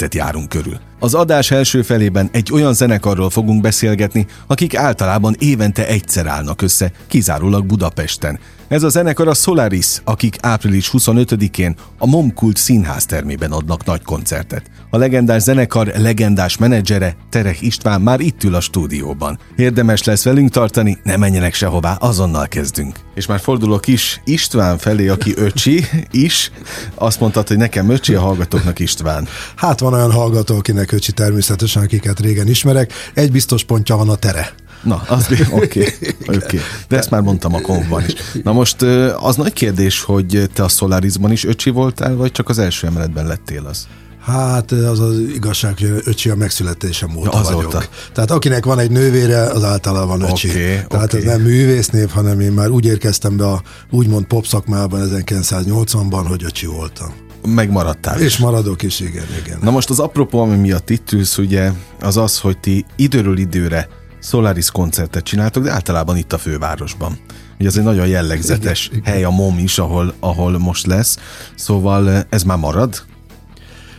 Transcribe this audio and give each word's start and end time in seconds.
koncertet 0.00 0.14
járunk 0.14 0.48
körül. 0.48 0.78
Az 0.98 1.14
adás 1.14 1.50
első 1.50 1.82
felében 1.82 2.28
egy 2.32 2.52
olyan 2.52 2.74
zenekarról 2.74 3.30
fogunk 3.30 3.60
beszélgetni, 3.60 4.26
akik 4.46 4.76
általában 4.76 5.34
évente 5.38 5.86
egyszer 5.86 6.26
állnak 6.26 6.62
össze, 6.62 6.92
kizárólag 7.06 7.66
Budapesten. 7.66 8.38
Ez 8.70 8.82
a 8.82 8.88
zenekar 8.88 9.28
a 9.28 9.34
Solaris, 9.34 10.00
akik 10.04 10.36
április 10.40 10.90
25-én 10.92 11.76
a 11.98 12.06
Momkult 12.06 12.56
színház 12.56 13.06
termében 13.06 13.52
adnak 13.52 13.84
nagy 13.84 14.02
koncertet. 14.02 14.70
A 14.90 14.96
legendás 14.96 15.42
zenekar 15.42 15.86
legendás 15.96 16.56
menedzsere 16.56 17.16
Terek 17.30 17.60
István 17.60 18.00
már 18.00 18.20
itt 18.20 18.44
ül 18.44 18.54
a 18.54 18.60
stúdióban. 18.60 19.38
Érdemes 19.56 20.04
lesz 20.04 20.24
velünk 20.24 20.50
tartani, 20.50 20.98
ne 21.02 21.16
menjenek 21.16 21.54
sehová, 21.54 21.94
azonnal 21.94 22.48
kezdünk. 22.48 22.96
És 23.14 23.26
már 23.26 23.40
fordulok 23.40 23.86
is 23.86 24.20
István 24.24 24.78
felé, 24.78 25.08
aki 25.08 25.32
öcsi 25.36 25.84
is. 26.10 26.50
Azt 26.94 27.20
mondtad, 27.20 27.48
hogy 27.48 27.56
nekem 27.56 27.90
öcsi, 27.90 28.14
a 28.14 28.20
hallgatóknak 28.20 28.78
István. 28.78 29.28
Hát 29.56 29.80
van 29.80 29.94
olyan 29.94 30.12
hallgató, 30.12 30.56
akinek 30.56 30.92
öcsi 30.92 31.12
természetesen, 31.12 31.82
akiket 31.82 32.20
régen 32.20 32.48
ismerek. 32.48 32.92
Egy 33.14 33.32
biztos 33.32 33.64
pontja 33.64 33.96
van 33.96 34.08
a 34.08 34.16
tere. 34.16 34.52
Na, 34.82 35.02
az 35.08 35.26
oké, 35.30 35.46
oké. 35.50 35.80
Okay, 36.22 36.36
okay. 36.36 36.60
De 36.88 36.96
ezt 36.96 37.10
már 37.10 37.20
mondtam 37.20 37.54
a 37.54 37.60
konfban 37.60 38.04
is. 38.06 38.14
Na 38.42 38.52
most 38.52 38.82
az 39.20 39.36
nagy 39.36 39.52
kérdés, 39.52 40.02
hogy 40.02 40.50
te 40.52 40.62
a 40.62 40.68
Solarisban 40.68 41.32
is 41.32 41.44
öcsi 41.44 41.70
voltál, 41.70 42.14
vagy 42.16 42.32
csak 42.32 42.48
az 42.48 42.58
első 42.58 42.86
emeletben 42.86 43.26
lettél 43.26 43.66
az? 43.66 43.86
Hát 44.20 44.72
az 44.72 45.00
az 45.00 45.18
igazság, 45.34 45.78
hogy 45.78 46.02
öcsi 46.04 46.30
a 46.30 46.34
megszületésem 46.34 47.16
óta 47.16 47.30
Ja, 47.32 47.42
vagyok. 47.42 47.58
azóta. 47.58 47.84
Tehát 48.12 48.30
akinek 48.30 48.64
van 48.64 48.78
egy 48.78 48.90
nővére, 48.90 49.42
az 49.42 49.64
általában 49.64 50.20
öcsi. 50.22 50.48
Oké, 50.48 50.84
Tehát 50.88 51.14
oké. 51.14 51.16
ez 51.16 51.24
nem 51.24 51.40
művésznév, 51.40 52.08
hanem 52.08 52.40
én 52.40 52.52
már 52.52 52.68
úgy 52.68 52.84
érkeztem 52.84 53.36
be 53.36 53.46
a 53.46 53.62
úgymond 53.90 54.24
pop 54.24 54.46
szakmában 54.46 55.08
1980-ban, 55.28 56.24
hogy 56.28 56.44
öcsi 56.44 56.66
voltam. 56.66 57.12
Megmaradtál. 57.46 58.20
És 58.20 58.38
maradok 58.38 58.82
is, 58.82 59.00
igen, 59.00 59.26
igen. 59.44 59.58
Na 59.62 59.70
most 59.70 59.90
az 59.90 59.98
apropó, 59.98 60.40
ami 60.40 60.56
miatt 60.56 60.90
itt 60.90 61.12
ülsz, 61.12 61.38
ugye, 61.38 61.72
az 62.00 62.16
az, 62.16 62.38
hogy 62.38 62.58
ti 62.58 62.84
időről 62.96 63.38
időre 63.38 63.88
Solaris 64.22 64.70
koncertet 64.70 65.24
csináltok, 65.24 65.62
de 65.62 65.70
általában 65.70 66.16
itt 66.16 66.32
a 66.32 66.38
fővárosban. 66.38 67.18
Ugye 67.58 67.68
ez 67.68 67.76
egy 67.76 67.84
nagyon 67.84 68.06
jellegzetes 68.06 68.88
Igen, 68.92 69.02
hely 69.04 69.24
a 69.24 69.30
MOM 69.30 69.58
is, 69.58 69.78
ahol, 69.78 70.14
ahol 70.20 70.58
most 70.58 70.86
lesz. 70.86 71.18
Szóval 71.54 72.26
ez 72.28 72.42
már 72.42 72.58
marad? 72.58 73.02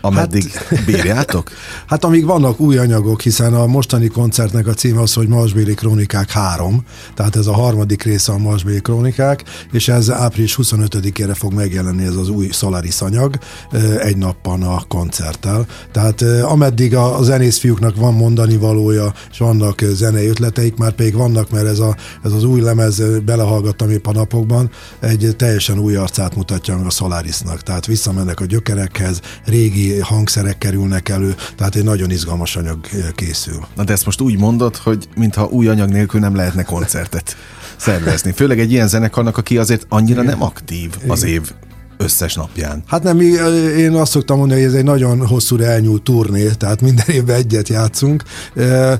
Ameddig 0.01 0.51
bírjátok? 0.85 1.49
Hát 1.87 2.03
amíg 2.03 2.25
vannak 2.25 2.59
új 2.59 2.77
anyagok, 2.77 3.21
hiszen 3.21 3.53
a 3.53 3.65
mostani 3.65 4.07
koncertnek 4.07 4.67
a 4.67 4.73
címe 4.73 5.01
az, 5.01 5.13
hogy 5.13 5.27
Marsbéli 5.27 5.73
Krónikák 5.73 6.31
3, 6.31 6.83
tehát 7.13 7.35
ez 7.35 7.47
a 7.47 7.53
harmadik 7.53 8.03
része 8.03 8.31
a 8.31 8.37
Marsbéli 8.37 8.81
Krónikák, 8.81 9.43
és 9.71 9.87
ez 9.87 10.09
április 10.09 10.57
25-ére 10.61 11.33
fog 11.33 11.53
megjelenni 11.53 12.05
ez 12.05 12.15
az 12.15 12.29
új 12.29 12.49
Solaris 12.51 13.01
anyag, 13.01 13.37
ö, 13.71 13.99
egy 13.99 14.17
nappal 14.17 14.61
a 14.61 14.83
koncerttel. 14.87 15.65
Tehát 15.91 16.21
ö, 16.21 16.43
ameddig 16.43 16.95
a, 16.95 17.23
zenész 17.23 17.57
fiúknak 17.57 17.95
van 17.95 18.13
mondani 18.13 18.57
valója, 18.57 19.13
és 19.31 19.37
vannak 19.37 19.81
ö, 19.81 19.93
zenei 19.93 20.27
ötleteik, 20.27 20.77
már 20.77 20.91
pedig 20.91 21.13
vannak, 21.15 21.51
mert 21.51 21.67
ez, 21.67 21.79
a, 21.79 21.95
ez 22.23 22.31
az 22.31 22.43
új 22.43 22.61
lemez, 22.61 23.01
belehallgattam 23.25 23.89
épp 23.89 24.05
a 24.05 24.11
napokban, 24.11 24.69
egy 24.99 25.33
teljesen 25.37 25.79
új 25.79 25.95
arcát 25.95 26.35
mutatja 26.35 26.77
meg 26.77 26.85
a 26.85 26.89
Solarisnak. 26.89 27.61
Tehát 27.61 27.85
visszamennek 27.85 28.39
a 28.39 28.45
gyökerekhez, 28.45 29.21
régi 29.45 29.90
hangszerek 29.99 30.57
kerülnek 30.57 31.09
elő, 31.09 31.35
tehát 31.57 31.75
egy 31.75 31.83
nagyon 31.83 32.11
izgalmas 32.11 32.55
anyag 32.55 32.79
ö, 32.93 32.97
készül. 33.15 33.59
Na 33.75 33.83
de 33.83 33.93
ezt 33.93 34.05
most 34.05 34.21
úgy 34.21 34.37
mondod, 34.37 34.75
hogy 34.75 35.07
mintha 35.15 35.45
új 35.45 35.67
anyag 35.67 35.89
nélkül 35.89 36.19
nem 36.19 36.35
lehetne 36.35 36.63
koncertet 36.63 37.35
szervezni. 37.77 38.31
Főleg 38.31 38.59
egy 38.59 38.71
ilyen 38.71 38.87
zenekarnak, 38.87 39.37
aki 39.37 39.57
azért 39.57 39.85
annyira 39.89 40.21
nem 40.21 40.43
aktív 40.43 40.89
az 41.07 41.23
év 41.23 41.51
összes 41.97 42.33
napján. 42.35 42.83
Hát 42.87 43.03
nem, 43.03 43.17
mi- 43.17 43.37
én 43.77 43.91
azt 43.93 44.11
szoktam 44.11 44.37
mondani, 44.37 44.59
hogy 44.61 44.69
ez 44.69 44.75
egy 44.75 44.83
nagyon 44.83 45.27
hosszúra 45.27 45.63
elnyúlt 45.65 46.03
turné, 46.03 46.49
tehát 46.57 46.81
minden 46.81 47.05
évben 47.07 47.35
egyet 47.35 47.69
játszunk. 47.69 48.23
Ö, 48.53 48.93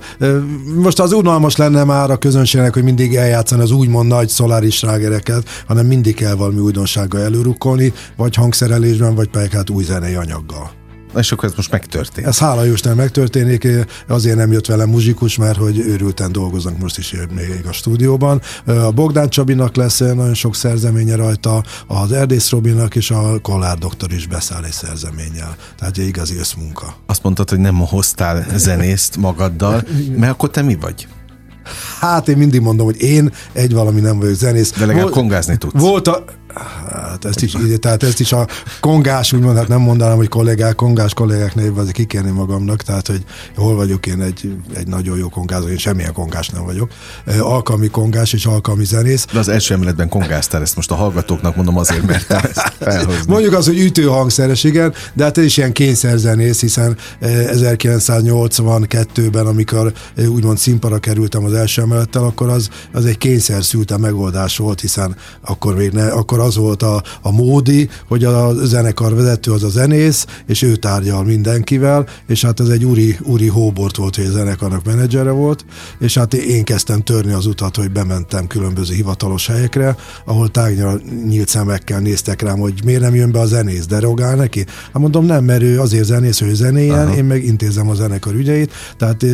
Most 0.76 1.00
az 1.00 1.12
unalmas 1.12 1.56
lenne 1.56 1.84
már 1.84 2.12
a 2.12 2.18
közönségnek, 2.18 2.74
hogy 2.74 2.84
mindig 2.84 3.16
eljátszani 3.16 3.62
az 3.62 3.72
úgymond 3.72 4.08
nagy 4.08 4.30
szoláris 4.30 4.76
slágereket, 4.76 5.50
hanem 5.68 5.86
mindig 5.86 6.16
kell 6.16 6.36
valami 6.36 6.60
újdonsággal 6.60 7.22
előrukkolni, 7.22 7.94
vagy 8.18 8.36
hangszerelésben, 8.36 9.16
vagy 9.16 9.30
pedig 9.30 9.52
hát 9.52 9.70
új 9.70 9.84
zenei 9.84 10.14
anyaggal. 10.16 10.72
És 11.18 11.32
akkor 11.32 11.50
ez 11.50 11.56
most 11.56 11.72
megtörtént. 11.72 12.28
Ez 12.28 12.38
hála 12.38 12.64
Jóisten 12.64 12.96
megtörténik, 12.96 13.68
azért 14.08 14.36
nem 14.36 14.52
jött 14.52 14.66
velem 14.66 14.90
muzsikus, 14.90 15.38
mert 15.38 15.58
hogy 15.58 15.80
őrülten 15.80 16.32
dolgoznak 16.32 16.78
most 16.78 16.98
is 16.98 17.16
még 17.36 17.66
a 17.68 17.72
stúdióban. 17.72 18.42
A 18.66 18.92
Bogdán 18.92 19.30
Csabinak 19.30 19.76
lesz 19.76 20.00
nagyon 20.00 20.34
sok 20.34 20.56
szerzeménye 20.56 21.16
rajta, 21.16 21.64
az 21.88 22.12
Erdész 22.12 22.50
Robinak 22.50 22.96
és 22.96 23.12
a 23.12 23.40
Kollár 23.42 23.78
doktor 23.78 24.14
is 24.14 24.28
beszáll 24.28 24.64
egy 24.64 24.72
szerzeménnyel. 24.72 25.56
Tehát 25.78 25.98
egy 25.98 26.08
igazi 26.08 26.38
összmunka. 26.38 26.96
Azt 27.06 27.24
mondtad, 27.24 27.50
hogy 27.50 27.60
nem 27.60 27.76
hoztál 27.76 28.46
zenészt 28.56 29.18
magaddal, 29.18 29.84
mert 30.18 30.32
akkor 30.32 30.50
te 30.50 30.62
mi 30.62 30.78
vagy? 30.82 31.08
Hát 32.00 32.28
én 32.28 32.38
mindig 32.38 32.62
mondom, 32.62 32.86
hogy 32.86 33.02
én 33.02 33.32
egy 33.54 33.74
valami 33.74 34.00
nem 34.00 34.20
vagyok 34.20 34.36
zenész. 34.36 34.72
De 34.72 34.80
legalább 34.80 35.02
Volt- 35.02 35.14
kongázni 35.14 35.58
tudsz. 35.58 35.82
Volt 35.82 36.08
a... 36.08 36.24
Hát 36.90 37.26
ezt 37.26 37.42
is, 37.42 37.56
tehát 37.80 38.04
ezt 38.04 38.20
is 38.20 38.32
a 38.32 38.48
kongás, 38.80 39.34
úgymond, 39.34 39.58
hát 39.58 39.68
nem 39.68 39.80
mondanám, 39.80 40.18
hogy 40.18 40.28
kollégák, 40.28 40.76
kongás 40.76 41.14
kollégák 41.14 41.56
névben 41.56 41.80
azért 41.80 41.96
kikérni 41.96 42.32
magamnak, 42.32 42.82
tehát, 42.82 43.08
hogy 43.08 43.24
hol 43.56 43.76
vagyok 43.76 44.06
én 44.06 44.22
egy, 44.22 44.54
egy 44.76 44.88
nagyon 44.88 45.18
jó 45.18 45.30
kongázó, 45.30 45.68
én 45.68 45.78
semmilyen 45.78 46.14
kongás 46.14 46.50
nem 46.50 46.64
vagyok. 46.64 46.92
Alkalmi 47.40 47.88
kongás 47.88 48.34
és 48.34 48.46
alkalmi 48.46 48.86
zenész. 48.86 49.26
De 49.34 49.40
az 49.40 49.48
első 49.48 49.74
emeletben 49.74 50.10
kongáztál, 50.10 50.62
ezt 50.62 50.76
most 50.76 50.92
a 50.92 50.96
hallgatóknak 50.96 51.56
mondom 51.56 51.78
azért, 51.78 52.06
mert. 52.08 52.36
Mondjuk 53.28 53.54
az, 53.54 53.66
hogy 53.66 53.80
ütőhangszeres, 53.80 54.64
igen, 54.64 54.94
de 55.14 55.24
hát 55.24 55.38
ez 55.38 55.44
is 55.44 55.58
ilyen 55.58 55.72
kényszerzenész, 55.72 56.60
hiszen 56.60 56.98
eh, 57.20 57.50
1982-ben, 57.52 59.46
amikor 59.46 59.94
úgymond 60.28 60.58
színpadra 60.58 61.00
kerültem 61.00 61.46
az 61.46 61.54
első 61.54 61.82
emelettel, 61.82 62.24
akkor 62.24 62.50
az, 62.50 62.70
az 62.92 63.06
egy 63.06 63.18
kényszer 63.18 63.64
szülte 63.64 63.98
megoldás 63.98 64.58
volt, 64.58 64.82
hiszen 64.82 65.16
akkor 65.42 65.76
még 65.76 65.92
ne, 65.92 66.08
akkor 66.08 66.40
az 66.42 66.56
volt 66.56 66.84
a, 66.84 67.04
a 67.22 67.32
módi, 67.32 67.90
hogy 68.08 68.24
a 68.24 68.54
zenekar 68.66 69.16
vezető 69.16 69.52
az 69.52 69.64
a 69.64 69.70
zenész, 69.70 70.26
és 70.48 70.62
ő 70.62 70.76
tárgyal 70.76 71.24
mindenkivel, 71.24 72.08
és 72.28 72.46
hát 72.46 72.60
ez 72.60 72.68
egy 72.68 72.86
úri, 72.86 73.18
úri 73.24 73.48
hóbort 73.48 73.96
volt, 73.96 74.16
hogy 74.16 74.26
a 74.26 74.32
zenekarnak 74.32 74.86
menedzsere 74.86 75.32
volt, 75.32 75.66
és 76.00 76.18
hát 76.18 76.34
én 76.34 76.64
kezdtem 76.64 77.02
törni 77.02 77.34
az 77.34 77.46
utat, 77.46 77.76
hogy 77.76 77.92
bementem 77.92 78.48
különböző 78.48 78.94
hivatalos 78.94 79.48
helyekre, 79.48 79.96
ahol 80.26 80.50
tágnyra 80.50 81.00
nyílt 81.28 81.48
szemekkel 81.48 82.00
néztek 82.00 82.42
rám, 82.42 82.60
hogy 82.60 82.82
miért 82.86 83.02
nem 83.02 83.16
jön 83.16 83.32
be 83.32 83.40
a 83.40 83.46
zenész, 83.46 83.86
derogál 83.86 84.36
neki? 84.36 84.66
Hát 84.94 85.02
mondom, 85.02 85.26
nem, 85.26 85.44
mert 85.44 85.62
ő 85.62 85.80
azért 85.80 86.06
zenész, 86.06 86.40
hogy 86.40 86.54
zenéjen, 86.54 87.08
Aha. 87.08 87.16
én 87.16 87.26
meg 87.26 87.44
intézem 87.44 87.90
a 87.90 87.94
zenekar 87.94 88.34
ügyeit, 88.34 88.72
tehát 88.98 89.26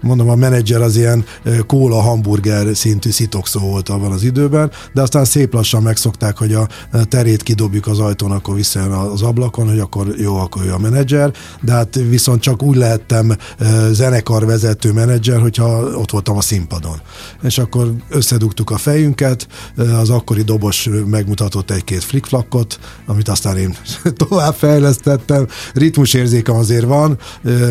mondom, 0.00 0.28
a 0.28 0.34
menedzser 0.34 0.80
az 0.80 0.96
ilyen 0.96 1.24
kóla 1.66 2.00
hamburger 2.00 2.76
szintű 2.76 3.10
szitokszó 3.10 3.60
volt 3.60 3.88
abban 3.88 4.12
az 4.12 4.22
időben, 4.22 4.70
de 4.92 5.02
aztán 5.02 5.24
szép 5.24 5.54
lassan 5.54 5.82
megszokták, 5.82 6.38
hogy 6.42 6.54
a 6.54 6.68
terét 7.04 7.42
kidobjuk 7.42 7.86
az 7.86 7.98
ajtón, 7.98 8.30
akkor 8.30 8.54
visszajön 8.54 8.90
az 8.90 9.22
ablakon, 9.22 9.68
hogy 9.68 9.78
akkor 9.78 10.14
jó, 10.18 10.36
akkor 10.36 10.64
ő 10.64 10.72
a 10.72 10.78
menedzser, 10.78 11.32
de 11.60 11.72
hát 11.72 11.94
viszont 12.08 12.40
csak 12.40 12.62
úgy 12.62 12.76
lehettem 12.76 13.36
zenekarvezető 13.90 14.92
menedzser, 14.92 15.40
hogyha 15.40 15.82
ott 15.82 16.10
voltam 16.10 16.36
a 16.36 16.40
színpadon. 16.40 17.00
És 17.42 17.58
akkor 17.58 17.92
összedugtuk 18.08 18.70
a 18.70 18.76
fejünket, 18.76 19.46
az 20.00 20.10
akkori 20.10 20.42
dobos 20.42 20.88
megmutatott 21.06 21.70
egy-két 21.70 22.04
flickflakot, 22.04 22.78
amit 23.06 23.28
aztán 23.28 23.56
én 23.56 23.76
tovább 24.26 24.54
fejlesztettem. 24.54 25.46
Ritmusérzékem 25.74 26.54
azért 26.54 26.84
van, 26.84 27.18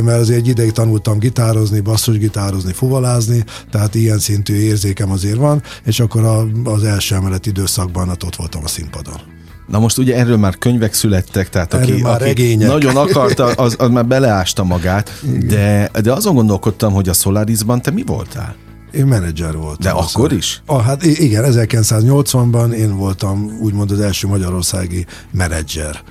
mert 0.03 0.19
azért 0.19 0.39
egy 0.39 0.47
ideig 0.47 0.71
tanultam 0.71 1.19
gitározni, 1.19 1.79
basszusgitározni, 1.79 2.73
fuvalázni, 2.73 3.43
tehát 3.71 3.95
ilyen 3.95 4.19
szintű 4.19 4.53
érzékem 4.53 5.11
azért 5.11 5.37
van, 5.37 5.63
és 5.83 5.99
akkor 5.99 6.49
az 6.63 6.83
első 6.83 7.15
emelet 7.15 7.45
időszakban 7.45 8.07
hát 8.07 8.23
ott 8.23 8.35
voltam 8.35 8.60
a 8.63 8.67
színpadon. 8.67 9.19
Na 9.67 9.79
most 9.79 9.97
ugye 9.97 10.15
erről 10.15 10.37
már 10.37 10.57
könyvek 10.57 10.93
születtek, 10.93 11.49
tehát 11.49 11.73
Erről 11.73 11.91
aki, 11.93 12.01
már 12.01 12.15
aki 12.15 12.23
regények. 12.23 12.67
nagyon 12.67 12.95
akarta, 12.95 13.43
az, 13.45 13.75
az 13.79 13.89
már 13.89 14.05
beleásta 14.05 14.63
magát, 14.63 15.11
de, 15.47 15.89
de 16.01 16.13
azon 16.13 16.35
gondolkodtam, 16.35 16.93
hogy 16.93 17.09
a 17.09 17.13
Solarisban 17.13 17.81
te 17.81 17.91
mi 17.91 18.03
voltál? 18.05 18.55
Én 18.91 19.05
menedzser 19.05 19.55
voltam. 19.55 19.77
De 19.79 19.89
akkor 19.89 20.31
is? 20.31 20.61
Ah, 20.65 20.83
hát 20.83 21.03
igen, 21.03 21.43
1980-ban 21.47 22.71
én 22.71 22.95
voltam 22.97 23.57
úgymond 23.61 23.91
az 23.91 23.99
első 23.99 24.27
magyarországi 24.27 25.05
menedzser. 25.31 26.01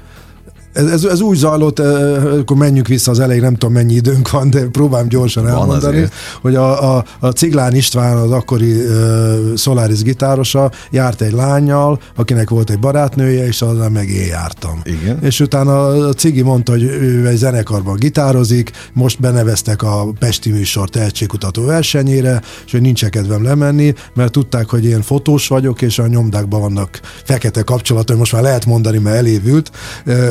Ez, 0.73 0.87
ez, 0.87 1.05
ez 1.05 1.21
úgy 1.21 1.37
zajlott, 1.37 1.79
akkor 1.79 2.57
menjünk 2.57 2.87
vissza 2.87 3.11
az 3.11 3.21
elején, 3.21 3.43
nem 3.43 3.53
tudom 3.53 3.73
mennyi 3.73 3.95
időnk 3.95 4.31
van, 4.31 4.51
de 4.51 4.67
próbálom 4.67 5.09
gyorsan 5.09 5.43
van 5.43 5.53
elmondani, 5.53 5.97
azért. 5.97 6.13
hogy 6.41 6.55
a, 6.55 6.97
a, 6.97 7.05
a 7.21 7.29
Ciglán 7.29 7.75
István, 7.75 8.17
az 8.17 8.31
akkori 8.31 8.73
uh, 8.73 9.57
Solaris 9.57 10.03
gitárosa 10.03 10.71
járt 10.91 11.21
egy 11.21 11.33
lányjal, 11.33 12.01
akinek 12.17 12.51
volt 12.51 12.71
egy 12.71 12.79
barátnője, 12.79 13.47
és 13.47 13.63
azzal 13.63 13.89
meg 13.89 14.09
én 14.09 14.27
jártam. 14.27 14.81
Igen. 14.85 15.19
És 15.23 15.41
utána 15.41 15.87
a 15.87 16.13
Cigi 16.13 16.43
mondta, 16.43 16.73
hogy 16.73 16.83
ő 16.83 17.27
egy 17.27 17.37
zenekarban 17.37 17.97
gitározik, 17.97 18.71
most 18.93 19.21
beneveztek 19.21 19.83
a 19.83 20.07
Pesti 20.19 20.51
műsor 20.51 20.89
tehetségkutató 20.89 21.65
versenyére, 21.65 22.43
és 22.67 22.73
hogy 22.73 22.81
nincs 22.81 23.05
kedvem 23.05 23.43
lemenni, 23.43 23.95
mert 24.15 24.33
tudták, 24.33 24.69
hogy 24.69 24.85
én 24.85 25.03
fotós 25.03 25.49
vagyok, 25.49 25.83
és 25.83 25.99
a 25.99 26.07
nyomdákban 26.07 26.61
vannak 26.61 27.01
fekete 27.25 27.63
kapcsolatok, 27.63 28.19
most 28.19 28.33
már 28.33 28.43
lehet 28.43 28.67
mondani, 28.67 28.99
mert 28.99 29.17
elévült. 29.17 29.71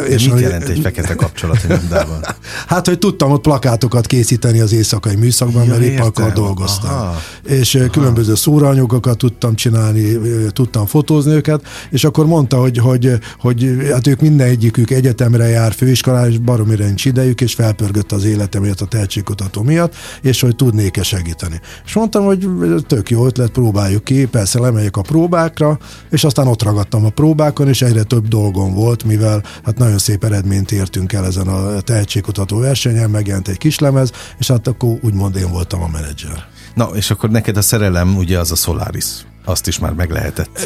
És 0.07 0.29
mit 0.34 0.42
jelent 0.42 0.64
egy 0.64 0.80
fekete 0.80 1.16
kapcsolat 1.16 1.60
a 1.64 1.68
nyomdában? 1.68 2.26
hát, 2.68 2.88
hogy 2.88 2.98
tudtam 2.98 3.31
ott 3.31 3.42
plakátokat 3.42 4.08
készíteni 4.08 4.60
az 4.60 4.72
éjszakai 4.72 5.16
műszakban, 5.16 5.64
ja, 5.64 5.70
mert 5.70 5.81
épp 5.81 6.00
akkor 6.00 6.31
dolgoztam. 6.31 6.92
Aha. 6.92 7.22
És 7.44 7.76
Aha. 7.76 7.90
különböző 7.90 8.36
szóraanyagokat 8.36 9.18
tudtam 9.18 9.56
csinálni, 9.56 10.18
tudtam 10.52 10.86
fotózni 10.86 11.31
őket, 11.31 11.62
és 11.90 12.04
akkor 12.04 12.26
mondta, 12.26 12.58
hogy, 12.58 12.78
hogy, 12.78 13.12
hogy 13.40 13.78
hát 13.92 14.08
ők 14.08 14.22
minden 14.22 14.48
egyikük 14.48 14.92
egyetemre 14.92 15.48
jár, 15.48 15.74
főiskolára, 15.74 16.30
és 16.30 16.38
baromira 16.38 16.86
nincs 16.86 17.06
idejük, 17.06 17.42
és 17.42 17.54
felpörgött 17.54 18.12
az 18.12 18.24
életemért 18.24 18.82
a 18.82 18.86
tehetségkutató 18.86 19.62
miatt, 19.62 19.96
és 20.22 20.42
hogy 20.42 20.56
tudnék-e 20.56 21.04
segíteni. 21.04 21.62
És 21.86 21.94
mondtam, 21.94 22.25
hogy 22.25 22.48
tök 22.88 23.10
jó 23.10 23.25
ötlet, 23.25 23.50
próbáljuk 23.50 24.04
ki, 24.04 24.25
persze 24.25 24.60
lemegyek 24.60 24.98
a 24.98 25.02
próbákra, 25.02 25.78
és 26.10 26.24
aztán 26.24 26.48
ott 26.48 26.64
ragadtam 26.64 27.06
a 27.06 27.10
próbákon, 27.10 27.68
és 27.68 27.82
egyre 27.82 28.04
több 28.04 28.28
dolgom 28.28 28.74
volt, 28.74 29.04
mivel 29.04 29.44
hát 29.64 29.78
nagyon 29.78 29.98
szép 29.98 30.19
eredményt 30.24 30.71
értünk 30.71 31.13
el 31.13 31.25
ezen 31.25 31.48
a 31.48 31.81
tehetségkutató 31.81 32.60
versenyen, 32.60 33.10
megjelent 33.10 33.48
egy 33.48 33.57
kislemez, 33.57 34.12
és 34.38 34.48
hát 34.48 34.68
akkor 34.68 34.98
úgymond 35.01 35.36
én 35.36 35.51
voltam 35.51 35.81
a 35.81 35.88
menedzser. 35.88 36.48
Na, 36.74 36.86
és 36.86 37.12
akkor 37.12 37.30
neked 37.30 37.57
a 37.57 37.62
szerelem 37.62 38.18
ugye 38.18 38.39
az 38.39 38.51
a 38.51 38.56
Solaris 38.56 39.06
azt 39.50 39.68
is 39.68 39.80
már 39.80 39.94
meg 39.94 40.12
lehetett. 40.12 40.60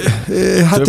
Hát 0.66 0.88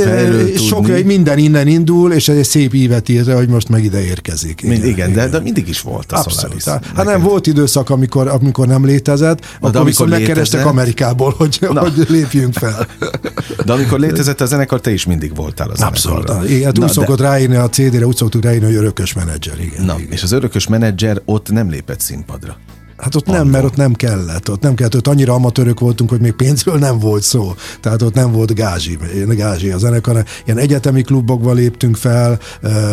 sok, 0.58 0.86
tudni. 0.86 1.02
minden 1.02 1.38
innen 1.38 1.66
indul, 1.66 2.12
és 2.12 2.28
egy 2.28 2.44
szép 2.44 2.74
ívet 2.74 3.08
ír, 3.08 3.34
hogy 3.34 3.48
most 3.48 3.68
meg 3.68 3.84
ide 3.84 4.04
érkezik. 4.04 4.62
Igen, 4.62 4.72
Mind, 4.72 4.84
igen, 4.84 5.10
igen. 5.10 5.12
De, 5.12 5.28
de 5.28 5.40
mindig 5.40 5.68
is 5.68 5.80
volt 5.80 6.12
a 6.12 6.16
Abszolút. 6.16 6.62
Solaris. 6.62 6.86
Hát 6.94 7.04
nem 7.04 7.22
volt 7.22 7.46
időszak, 7.46 7.90
amikor, 7.90 8.28
amikor 8.28 8.66
nem 8.66 8.84
létezett, 8.84 9.40
Na, 9.60 9.68
akkor 9.68 9.80
amikor 9.80 10.08
megkerestek 10.08 10.66
Amerikából, 10.66 11.34
hogy, 11.38 11.58
hogy 11.58 12.06
lépjünk 12.08 12.52
fel. 12.54 12.86
De 13.64 13.72
amikor 13.72 13.98
létezett 13.98 14.40
a 14.40 14.46
zenekar, 14.46 14.80
te 14.80 14.92
is 14.92 15.06
mindig 15.06 15.34
voltál 15.34 15.70
az 15.70 15.80
Abszolút. 15.80 16.32
Igen, 16.48 16.64
hát 16.64 16.78
úgy 16.78 16.88
szokott 16.88 17.18
de... 17.18 17.24
ráírni 17.24 17.56
a 17.56 17.68
CD-re, 17.68 18.06
úgy 18.06 18.16
szoktuk 18.16 18.42
ráírni, 18.42 18.66
hogy 18.66 18.74
örökös 18.74 19.12
menedzser. 19.12 19.60
Igen, 19.60 19.84
Na, 19.84 19.94
igen. 19.98 20.12
és 20.12 20.22
az 20.22 20.32
örökös 20.32 20.66
menedzser 20.66 21.22
ott 21.24 21.50
nem 21.50 21.70
lépett 21.70 22.00
színpadra. 22.00 22.56
Hát 23.04 23.14
ott 23.14 23.26
nem, 23.26 23.48
mert 23.48 23.64
ott 23.64 23.76
nem 23.76 23.92
kellett. 23.92 24.50
Ott 24.50 24.60
nem 24.60 24.74
kellett, 24.74 24.96
ott 24.96 25.08
annyira 25.08 25.34
amatőrök 25.34 25.80
voltunk, 25.80 26.10
hogy 26.10 26.20
még 26.20 26.32
pénzről 26.32 26.78
nem 26.78 26.98
volt 26.98 27.22
szó. 27.22 27.54
Tehát 27.80 28.02
ott 28.02 28.14
nem 28.14 28.32
volt 28.32 28.54
gázsi, 28.54 28.98
gázsi 29.28 29.70
a 29.70 29.78
zenekar. 29.78 30.24
Ilyen 30.44 30.58
egyetemi 30.58 31.02
klubokba 31.02 31.52
léptünk 31.52 31.96
fel, 31.96 32.38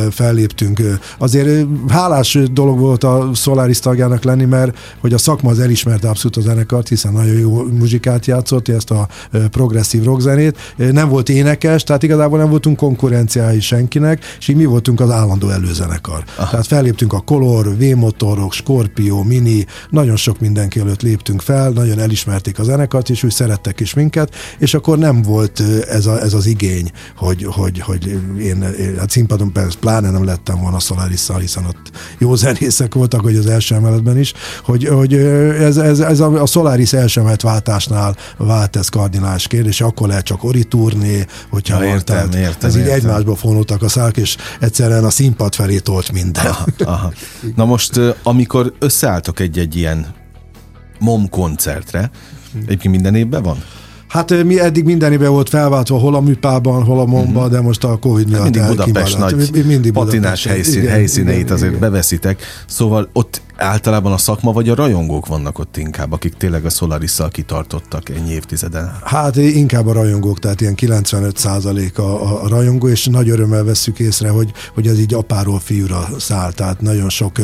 felléptünk. 0.10 0.82
Azért 1.18 1.68
hálás 1.88 2.38
dolog 2.52 2.80
volt 2.80 3.04
a 3.04 3.30
Solaris 3.34 3.80
tagjának 3.80 4.24
lenni, 4.24 4.46
mert 4.46 4.78
hogy 5.00 5.14
a 5.14 5.18
szakma 5.18 5.50
az 5.50 5.60
elismerte 5.60 6.10
abszolút 6.10 6.38
a 6.38 6.42
zenekart, 6.42 6.88
hiszen 6.88 7.14
nagyon 7.14 7.38
jó 7.38 7.64
muzsikát 7.64 8.26
játszott, 8.26 8.68
ezt 8.68 8.92
a 8.92 9.08
progresszív 9.52 10.04
rockzenét. 10.04 10.58
Nem 10.76 11.10
volt 11.10 11.30
énekes, 11.30 11.84
tehát 11.84 12.04
igazából 12.04 12.38
nem 12.38 12.50
voltunk 12.50 12.78
konkurenciái 12.78 13.60
senkinek, 13.60 14.24
és 14.40 14.48
így 14.48 14.56
mi 14.56 14.66
voltunk 14.66 15.00
az 15.00 15.10
állandó 15.10 15.50
előzenekar. 15.50 16.24
Aha. 16.36 16.50
Tehát 16.50 16.68
felléptünk 16.68 17.14
a 17.14 17.20
Color, 17.20 17.78
V-motorok, 17.78 18.54
Scorpio, 18.54 19.24
Mini, 19.24 19.66
nagyon 20.02 20.16
sok 20.16 20.40
mindenki 20.40 20.80
előtt 20.80 21.02
léptünk 21.02 21.42
fel, 21.42 21.70
nagyon 21.70 22.00
elismerték 22.00 22.60
a 22.60 22.64
zenekart, 22.64 23.10
és 23.10 23.24
úgy 23.24 23.32
szerettek 23.32 23.80
is 23.80 23.94
minket, 23.94 24.36
és 24.58 24.74
akkor 24.74 24.98
nem 24.98 25.22
volt 25.22 25.64
ez, 25.90 26.06
a, 26.06 26.22
ez 26.22 26.34
az 26.34 26.46
igény, 26.46 26.92
hogy, 27.16 27.44
hogy, 27.44 27.80
hogy 27.80 28.08
én, 28.40 28.62
én 28.80 28.98
a 29.00 29.06
színpadon 29.08 29.52
persze 29.52 29.78
pláne 29.80 30.10
nem 30.10 30.24
lettem 30.24 30.60
volna 30.60 30.80
solaris 30.80 31.20
hiszen 31.40 31.66
ott 31.66 31.92
jó 32.18 32.36
zenészek 32.36 32.94
voltak, 32.94 33.22
hogy 33.22 33.36
az 33.36 33.46
első 33.46 33.76
emeletben 33.76 34.18
is, 34.18 34.34
hogy, 34.64 34.88
hogy 34.88 35.14
ez, 35.14 35.78
ez, 35.78 36.00
ez 36.00 36.20
a, 36.20 36.42
a 36.42 36.46
Solaris 36.46 36.94
első 36.94 37.20
emelet 37.20 37.42
váltásnál 37.42 38.16
vált 38.38 38.76
ez 38.76 38.90
kardinális 38.90 39.48
kérdés, 39.48 39.82
akkor 39.82 40.08
lehet 40.08 40.26
csak 40.26 40.68
turné, 40.68 41.26
hogyha 41.50 41.84
ja, 41.84 41.90
értem, 41.90 42.16
értem, 42.16 42.42
értem, 42.42 42.70
ez 42.70 42.76
értem. 42.76 42.92
így 42.92 43.00
egymásba 43.00 43.36
fonultak 43.36 43.82
a 43.82 43.90
szák, 43.90 44.18
és 44.18 44.38
egyszerűen 44.60 45.04
a 45.04 45.10
színpad 45.10 45.56
felé 45.56 45.80
tolt 45.80 46.12
minden. 46.12 46.46
Aha, 46.46 46.66
aha. 46.78 47.14
Na 47.56 47.66
most, 47.66 48.00
amikor 48.24 48.74
összeálltok 48.80 49.40
egy-egy 49.40 49.76
ilyen 49.82 50.06
MOM 51.00 51.30
koncertre. 51.30 52.12
Egyébként 52.66 52.94
minden 52.94 53.16
évben 53.16 53.44
van? 53.44 53.58
Hát 54.08 54.44
mi 54.44 54.60
eddig 54.60 54.84
minden 54.84 55.12
évben 55.12 55.32
volt 55.32 55.50
felváltva, 55.50 55.98
hol 55.98 56.16
a 56.16 56.22
műpában, 56.22 56.84
hol 56.84 57.00
a 57.00 57.06
momba, 57.06 57.40
uh-huh. 57.40 57.52
de 57.52 57.62
most 57.62 57.84
a 57.84 57.98
Covid 57.98 58.30
miatt 58.30 58.44
Mindig 58.44 58.66
Budapest 58.68 59.18
nagy 59.18 59.66
mindig 59.66 59.92
patinás 59.92 60.46
helyszín, 60.46 60.82
igen, 60.82 60.92
helyszíneit 60.92 61.40
igen, 61.40 61.54
azért 61.54 61.70
igen. 61.70 61.80
beveszitek. 61.80 62.42
Szóval 62.68 63.10
ott 63.14 63.42
általában 63.62 64.12
a 64.12 64.18
szakma 64.18 64.52
vagy 64.52 64.70
a 64.70 64.76
rajongók 64.76 65.28
vannak 65.28 65.60
ott 65.60 65.78
inkább, 65.78 66.12
akik 66.12 66.34
tényleg 66.34 66.66
a 66.66 66.70
solaris 66.70 67.18
kitartottak 67.32 68.10
ennyi 68.10 68.32
évtizeden? 68.32 68.98
Hát 69.04 69.36
inkább 69.36 69.88
a 69.88 69.94
rajongók, 69.94 70.40
tehát 70.40 70.62
ilyen 70.62 70.76
95 70.76 71.38
százalék 71.38 71.98
a, 71.98 72.42
a 72.44 72.48
rajongó, 72.48 72.88
és 72.88 73.06
nagy 73.06 73.30
örömmel 73.30 73.64
vesszük 73.64 74.00
észre, 74.00 74.30
hogy, 74.30 74.52
hogy 74.74 74.88
ez 74.88 75.00
így 75.00 75.14
apáról 75.14 75.60
fiúra 75.60 76.08
száll, 76.20 76.52
tehát 76.52 76.82
nagyon 76.82 77.10
sok 77.10 77.40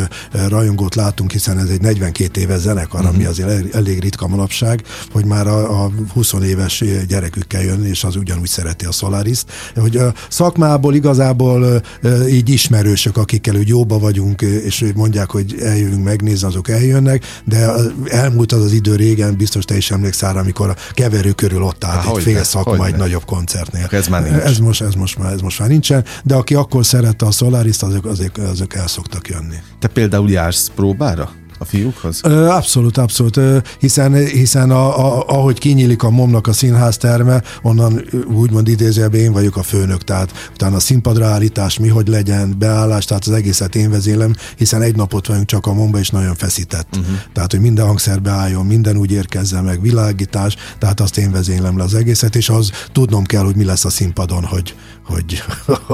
rajongót 0.48 0.96
látunk, 0.96 1.32
hiszen 1.32 1.58
ez 1.58 1.70
egy 1.70 1.82
42 1.82 2.42
éves 2.42 2.60
zenekar, 2.60 3.00
uh-huh. 3.00 3.16
ami 3.16 3.24
mhm. 3.24 3.32
azért 3.32 3.50
elég, 3.50 3.70
elég 3.74 4.00
ritka 4.00 4.28
manapság, 4.28 4.84
hogy 5.12 5.26
már 5.26 5.48
a, 5.48 5.84
a 5.84 5.92
20 6.14 6.34
éves 6.44 6.84
gyerekükkel 7.08 7.64
jön, 7.64 7.86
és 7.86 8.04
az 8.04 8.16
ugyanúgy 8.16 8.48
szereti 8.48 8.86
a 8.86 8.92
solaris 8.92 9.44
hogy 9.76 9.98
a 9.98 10.14
szakmából 10.30 10.96
igazából 10.96 11.82
így 12.30 12.50
ismerősök, 12.50 13.18
akikkel 13.18 13.56
úgy 13.56 13.68
jóba 13.68 14.00
vagyunk, 14.00 14.42
és 14.42 14.86
mondják, 14.96 15.32
hogy 15.32 15.56
eljövünk 15.62 16.04
megnézni, 16.08 16.48
azok 16.48 16.70
eljönnek, 16.70 17.24
de 17.44 17.70
elmúlt 18.06 18.52
az 18.52 18.64
az 18.64 18.72
idő 18.72 18.96
régen, 18.96 19.38
biztos 19.38 19.66
te 19.66 19.78
is 19.78 19.92
emlékszel, 19.92 20.38
amikor 20.38 20.70
a 20.70 20.76
keverő 20.92 21.32
körül 21.32 21.62
ott 21.62 21.84
állt 21.84 22.04
Há, 22.04 22.12
egy 22.12 22.24
fél 22.24 22.44
szakma 22.44 22.86
egy 22.86 22.96
nagyobb 22.96 23.26
koncertnél. 23.26 23.88
Ez 23.92 24.08
már 24.08 24.24
nincs. 24.24 24.36
Ez 24.36 24.58
most, 24.58 24.82
ez, 24.82 24.94
most 24.94 25.18
már, 25.18 25.34
ez 25.34 25.42
most 25.42 25.60
már 25.60 25.70
nincsen, 25.70 26.06
de 26.24 26.36
aki 26.36 26.56
akkor 26.56 26.86
szerette 26.86 27.26
a 27.26 27.32
Solaris, 27.32 27.82
azok, 27.82 28.06
azok, 28.06 28.38
azok 28.38 28.76
el 28.76 28.88
szoktak 28.88 29.28
jönni. 29.28 29.56
Te 29.80 29.88
például 29.88 30.30
jársz 30.30 30.72
próbára? 30.76 31.30
A 31.58 31.66
fiúkhoz? 31.66 32.22
Abszolút, 32.24 32.98
abszolút, 32.98 33.40
hiszen, 33.80 34.14
hiszen 34.14 34.72
a, 34.72 35.18
a, 35.18 35.24
ahogy 35.28 35.60
kinyílik 35.60 36.04
a 36.04 36.10
momnak 36.10 36.48
a 36.48 36.54
színház 36.54 36.98
terme, 36.98 37.44
onnan 37.62 38.06
úgymond 38.28 38.68
idézőjelben 38.68 39.20
én 39.20 39.32
vagyok 39.32 39.58
a 39.58 39.64
főnök, 39.64 40.04
tehát 40.04 40.50
utána 40.54 40.76
a 40.76 40.80
színpadra 40.80 41.26
állítás, 41.26 41.80
mi 41.80 41.88
hogy 41.88 42.08
legyen, 42.08 42.56
beállás, 42.60 43.06
tehát 43.06 43.26
az 43.26 43.32
egészet 43.32 43.76
én 43.76 43.90
vezélem, 43.90 44.36
hiszen 44.56 44.82
egy 44.82 44.96
napot 44.96 45.28
vagyunk 45.28 45.46
csak 45.46 45.66
a 45.66 45.74
momba, 45.74 46.00
és 46.00 46.10
nagyon 46.10 46.36
feszített. 46.36 46.88
Uh-huh. 46.98 47.16
Tehát, 47.34 47.52
hogy 47.52 47.62
minden 47.62 47.86
hangszer 47.86 48.22
beálljon, 48.22 48.66
minden 48.66 48.98
úgy 48.98 49.12
érkezzen 49.12 49.64
meg, 49.64 49.82
világítás, 49.82 50.56
tehát 50.80 51.00
azt 51.00 51.18
én 51.18 51.32
vezélem 51.32 51.78
le 51.78 51.84
az 51.84 51.94
egészet, 51.94 52.36
és 52.36 52.50
az 52.50 52.72
tudnom 52.92 53.24
kell, 53.24 53.44
hogy 53.44 53.56
mi 53.56 53.64
lesz 53.64 53.86
a 53.86 53.90
színpadon, 53.90 54.44
hogy, 54.44 54.76
hogy, 55.06 55.44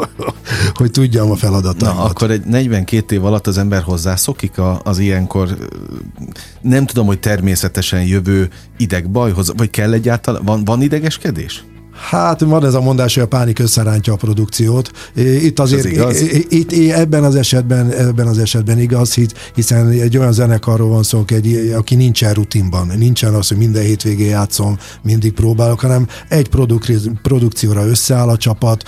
hogy 0.79 0.91
tudjam 0.91 1.31
a 1.31 1.35
feladatomat. 1.35 1.95
Na, 1.95 2.03
akkor 2.03 2.31
egy 2.31 2.45
42 2.45 3.15
év 3.15 3.25
alatt 3.25 3.47
az 3.47 3.57
ember 3.57 3.81
hozzászokik 3.81 4.53
az 4.83 4.99
ilyenkor 4.99 5.52
nem 6.61 6.85
tudom, 6.85 7.05
hogy 7.05 7.19
természetesen 7.19 8.03
jövő 8.03 8.49
idegbajhoz, 8.77 9.53
vagy 9.57 9.69
kell 9.69 9.93
egyáltalán, 9.93 10.43
van, 10.43 10.65
van 10.65 10.81
idegeskedés? 10.81 11.63
Hát 11.95 12.41
van 12.41 12.65
ez 12.65 12.73
a 12.73 12.81
mondás, 12.81 13.13
hogy 13.13 13.23
a 13.23 13.27
pánik 13.27 13.59
összerántja 13.59 14.13
a 14.13 14.15
produkciót. 14.15 14.91
Itt 15.15 15.59
azért, 15.59 15.85
igaz? 15.85 16.21
Itt, 16.49 16.91
ebben 16.91 17.23
az 17.23 17.35
esetben, 17.35 17.91
ebben 17.91 18.27
az 18.27 18.37
esetben 18.37 18.79
igaz, 18.79 19.17
hiszen 19.55 19.87
egy 19.89 20.17
olyan 20.17 20.31
zenekarról 20.33 20.89
van 20.89 21.03
szó, 21.03 21.23
egy, 21.27 21.73
aki 21.77 21.95
nincsen 21.95 22.33
rutinban, 22.33 22.91
nincsen 22.97 23.33
az, 23.33 23.47
hogy 23.47 23.57
minden 23.57 23.83
hétvégén 23.83 24.29
játszom, 24.29 24.77
mindig 25.01 25.33
próbálok, 25.33 25.79
hanem 25.79 26.07
egy 26.27 26.49
produkcióra 27.21 27.87
összeáll 27.87 28.29
a 28.29 28.37
csapat, 28.37 28.83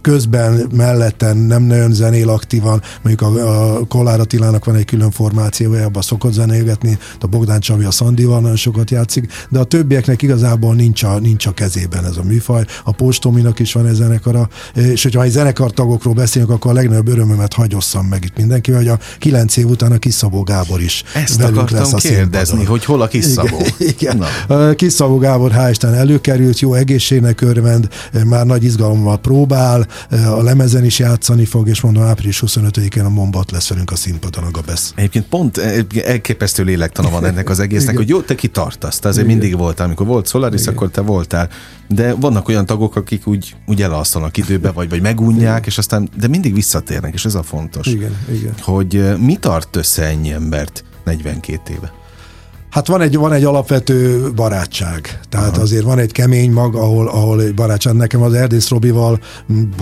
közben 0.00 0.70
melletten 0.74 1.36
nem 1.36 1.62
nagyon 1.62 1.92
zenél 1.92 2.28
aktívan, 2.28 2.82
mondjuk 3.02 3.30
a, 3.30 3.76
a 3.76 3.84
Kollár 3.86 4.20
Attilának 4.20 4.64
van 4.64 4.74
egy 4.74 4.84
külön 4.84 5.10
formációja, 5.10 5.84
abban 5.84 6.02
szokott 6.02 6.32
zenélgetni, 6.32 6.98
a 7.20 7.26
Bogdán 7.26 7.60
Csavi 7.60 7.84
a 7.84 7.90
Szandival 7.90 8.40
nagyon 8.40 8.56
sokat 8.56 8.90
játszik, 8.90 9.32
de 9.48 9.58
a 9.58 9.64
többieknek 9.64 10.22
igazából 10.22 10.74
nincs 10.74 11.02
a, 11.02 11.18
nincs 11.18 11.46
a 11.46 11.52
kezében 11.62 12.04
ez 12.04 12.16
a 12.16 12.22
műfaj. 12.22 12.64
A 12.84 12.92
Postominak 12.92 13.58
is 13.58 13.72
van 13.72 13.86
ez 13.86 13.96
zenekara, 13.96 14.48
és 14.74 15.02
hogyha 15.02 15.22
egy 15.22 15.30
zenekartagokról 15.30 16.14
beszélünk, 16.14 16.50
akkor 16.50 16.70
a 16.70 16.74
legnagyobb 16.74 17.08
örömömet 17.08 17.52
hagyosszam 17.52 18.06
meg 18.06 18.24
itt 18.24 18.36
mindenki, 18.36 18.72
hogy 18.72 18.88
a 18.88 18.98
kilenc 19.18 19.56
év 19.56 19.66
után 19.66 19.92
a 19.92 19.98
Kiszabó 19.98 20.42
Gábor 20.42 20.80
is 20.80 21.02
Ezt 21.14 21.42
akartam 21.42 21.78
lesz 21.78 21.92
a 21.92 21.96
kérdezni, 21.96 22.44
színpadon. 22.44 22.66
hogy 22.66 22.84
hol 22.84 23.02
a 23.02 23.08
Kiszabó. 23.08 23.56
Igen, 23.78 24.24
igen. 24.48 24.74
Kiszabó 24.76 25.18
Gábor 25.18 25.52
hál' 25.52 25.68
Isten 25.70 25.94
előkerült, 25.94 26.60
jó 26.60 26.74
egészségnek 26.74 27.40
örvend, 27.40 27.88
már 28.26 28.46
nagy 28.46 28.64
izgalommal 28.64 29.18
próbál, 29.18 29.86
a 30.10 30.42
lemezen 30.42 30.84
is 30.84 30.98
játszani 30.98 31.44
fog, 31.44 31.68
és 31.68 31.80
mondom, 31.80 32.02
április 32.02 32.42
25-én 32.46 33.04
a 33.04 33.08
Mombat 33.08 33.50
lesz 33.50 33.68
velünk 33.68 33.90
a 33.90 33.96
színpadon 33.96 34.44
a 34.44 34.50
Gabesz. 34.50 34.92
Egyébként 34.96 35.24
pont 35.24 35.58
elképesztő 36.04 36.62
lélektana 36.62 37.10
van 37.10 37.24
ennek 37.24 37.50
az 37.50 37.58
egésznek, 37.60 37.96
hogy 37.96 38.08
jó, 38.08 38.20
te 38.20 38.34
kitartasz, 38.34 38.98
te 38.98 39.08
azért 39.08 39.26
Igen. 39.26 39.38
mindig 39.38 39.58
voltál, 39.58 39.86
amikor 39.86 40.06
volt 40.06 40.28
Solaris, 40.28 40.60
Igen. 40.60 40.74
akkor 40.74 40.90
te 40.90 41.00
voltál, 41.00 41.48
de 41.88 42.14
vannak 42.14 42.48
olyan 42.48 42.66
tagok, 42.66 42.96
akik 42.96 43.26
úgy, 43.26 43.56
úgy 43.66 43.82
elalszanak 43.82 44.36
időbe, 44.36 44.70
vagy, 44.70 44.88
vagy 44.88 45.00
megunják, 45.00 45.66
és 45.66 45.78
aztán, 45.78 46.08
de 46.18 46.28
mindig 46.28 46.54
visszatérnek, 46.54 47.14
és 47.14 47.24
ez 47.24 47.34
a 47.34 47.42
fontos. 47.42 47.86
Igen, 47.86 48.16
Igen. 48.32 48.54
Hogy 48.60 49.18
mi 49.18 49.36
tart 49.36 49.76
össze 49.76 50.04
ennyi 50.04 50.32
embert 50.32 50.84
42 51.04 51.72
éve? 51.74 51.92
Hát 52.72 52.86
van 52.86 53.00
egy, 53.00 53.16
van 53.16 53.32
egy 53.32 53.44
alapvető 53.44 54.30
barátság. 54.34 55.20
Tehát 55.28 55.52
Aha. 55.52 55.62
azért 55.62 55.84
van 55.84 55.98
egy 55.98 56.12
kemény 56.12 56.52
mag, 56.52 56.74
ahol, 56.74 57.08
ahol 57.08 57.42
egy 57.42 57.54
barátság. 57.54 57.94
Nekem 57.94 58.22
az 58.22 58.32
Erdész 58.32 58.68
Robival 58.68 59.20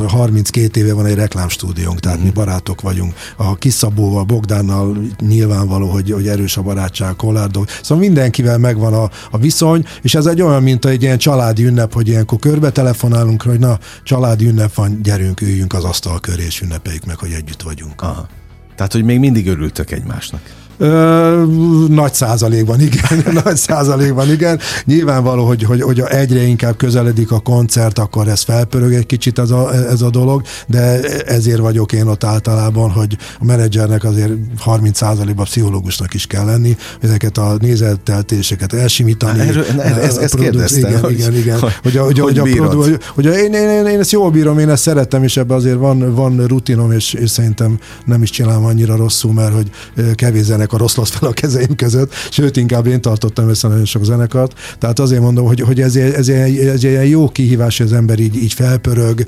32 0.07 0.81
éve 0.81 0.95
van 0.95 1.07
egy 1.07 1.15
reklámstúdiónk, 1.15 2.01
tehát 2.01 2.19
uh-huh. 2.19 2.35
mi 2.35 2.41
barátok 2.41 2.81
vagyunk. 2.81 3.15
A 3.37 3.55
Kiszabóval, 3.55 4.25
Bogdánnal 4.25 4.97
nyilvánvaló, 5.21 5.89
hogy, 5.89 6.11
hogy 6.11 6.29
erős 6.29 6.57
a 6.57 6.63
barátság, 6.63 7.17
Kollárdok. 7.17 7.69
Szóval 7.83 8.05
mindenkivel 8.05 8.59
megvan 8.59 8.93
a, 8.93 9.11
a 9.31 9.39
viszony, 9.39 9.85
és 10.03 10.15
ez 10.15 10.27
egy 10.27 10.43
olyan, 10.43 10.63
mint 10.63 10.85
egy 10.85 11.03
ilyen 11.03 11.19
családi 11.19 11.65
ünnep, 11.65 11.93
hogy 11.93 12.09
ilyenkor 12.09 12.39
körbe 12.39 12.71
telefonálunk, 12.71 13.43
hogy 13.43 13.59
na, 13.59 13.79
családi 14.05 14.47
ünnep 14.47 14.75
van, 14.75 15.03
gyerünk, 15.03 15.41
üljünk 15.41 15.73
az 15.73 15.85
asztal 15.85 16.21
köré, 16.21 16.45
és 16.45 16.61
ünnepeljük 16.61 17.05
meg, 17.05 17.19
hogy 17.19 17.33
együtt 17.33 17.63
vagyunk. 17.63 18.03
Aha. 18.03 18.29
Tehát, 18.77 18.93
hogy 18.93 19.05
még 19.05 19.19
mindig 19.19 19.49
örültök 19.49 19.91
egymásnak. 19.91 20.41
Ö, 20.83 21.45
nagy 21.89 22.15
százalékban 22.15 22.81
igen, 22.81 23.25
nagy 23.45 23.57
százalékban 23.57 24.31
igen. 24.31 24.59
Nyilvánvaló, 24.85 25.47
hogy, 25.47 25.63
hogy, 25.63 25.83
hogy 25.83 26.01
egyre 26.01 26.43
inkább 26.43 26.77
közeledik 26.77 27.33
a 27.33 27.39
koncert, 27.39 27.99
akkor 27.99 28.29
ez 28.29 28.43
felpörög 28.43 28.93
egy 28.93 29.07
kicsit 29.07 29.39
ez 29.39 29.51
a, 29.51 29.75
ez 29.75 30.03
a 30.03 30.11
dolog, 30.11 30.43
de 30.67 31.01
ezért 31.27 31.59
vagyok 31.59 31.93
én 31.93 32.07
ott 32.07 32.25
általában, 32.25 32.91
hogy 32.91 33.17
a 33.41 33.45
menedzsernek 33.45 34.05
azért 34.05 34.33
30 34.59 34.97
százalékban 34.97 35.45
pszichológusnak 35.45 36.15
is 36.15 36.27
kell 36.27 36.45
lenni, 36.45 36.77
ezeket 37.01 37.39
a 37.39 37.57
nézeteltéseket 37.61 38.73
elsimítani. 38.73 39.41
Erről, 39.41 39.65
ez, 39.81 40.17
ezt 40.17 40.37
kérdeztem. 40.37 40.91
Igen, 40.91 41.01
hogy, 41.01 41.13
igen, 41.13 41.35
igen. 41.35 41.59
Hogy, 41.59 41.73
hogy, 41.83 41.97
hogy, 41.97 42.19
hogy, 42.19 42.39
a 42.39 42.75
hogy, 42.75 42.99
hogy 43.15 43.25
én, 43.25 43.53
én, 43.53 43.69
én, 43.69 43.87
én, 43.87 43.99
ezt 43.99 44.13
jól 44.13 44.31
bírom, 44.31 44.59
én 44.59 44.69
ezt 44.69 44.83
szeretem, 44.83 45.23
és 45.23 45.37
ebben 45.37 45.57
azért 45.57 45.79
van, 45.79 46.15
van 46.15 46.47
rutinom, 46.47 46.93
és, 46.93 47.13
és 47.13 47.31
szerintem 47.31 47.79
nem 48.05 48.23
is 48.23 48.31
csinálom 48.31 48.65
annyira 48.65 48.97
rosszul, 48.97 49.33
mert 49.33 49.55
hogy 49.55 49.71
kevés 50.15 50.47
zenekar 50.71 50.83
oszlott 50.83 51.09
fel 51.09 51.29
a 51.29 51.33
kezeim 51.33 51.75
között, 51.77 52.13
sőt, 52.31 52.57
inkább 52.57 52.87
én 52.87 53.01
tartottam 53.01 53.49
össze 53.49 53.69
nagyon 53.69 53.85
sok 53.85 54.05
zenekart. 54.05 54.53
Tehát 54.79 54.99
azért 54.99 55.21
mondom, 55.21 55.47
hogy, 55.47 55.61
hogy 55.61 55.81
ez, 55.81 55.97
ez, 55.97 56.29
ez, 56.29 56.29
ez 56.29 56.85
egy 56.85 57.11
jó 57.11 57.29
kihívás, 57.29 57.79
hogy 57.79 57.87
az 57.87 57.93
ember 57.93 58.19
így, 58.19 58.37
így 58.37 58.53
felpörög, 58.53 59.25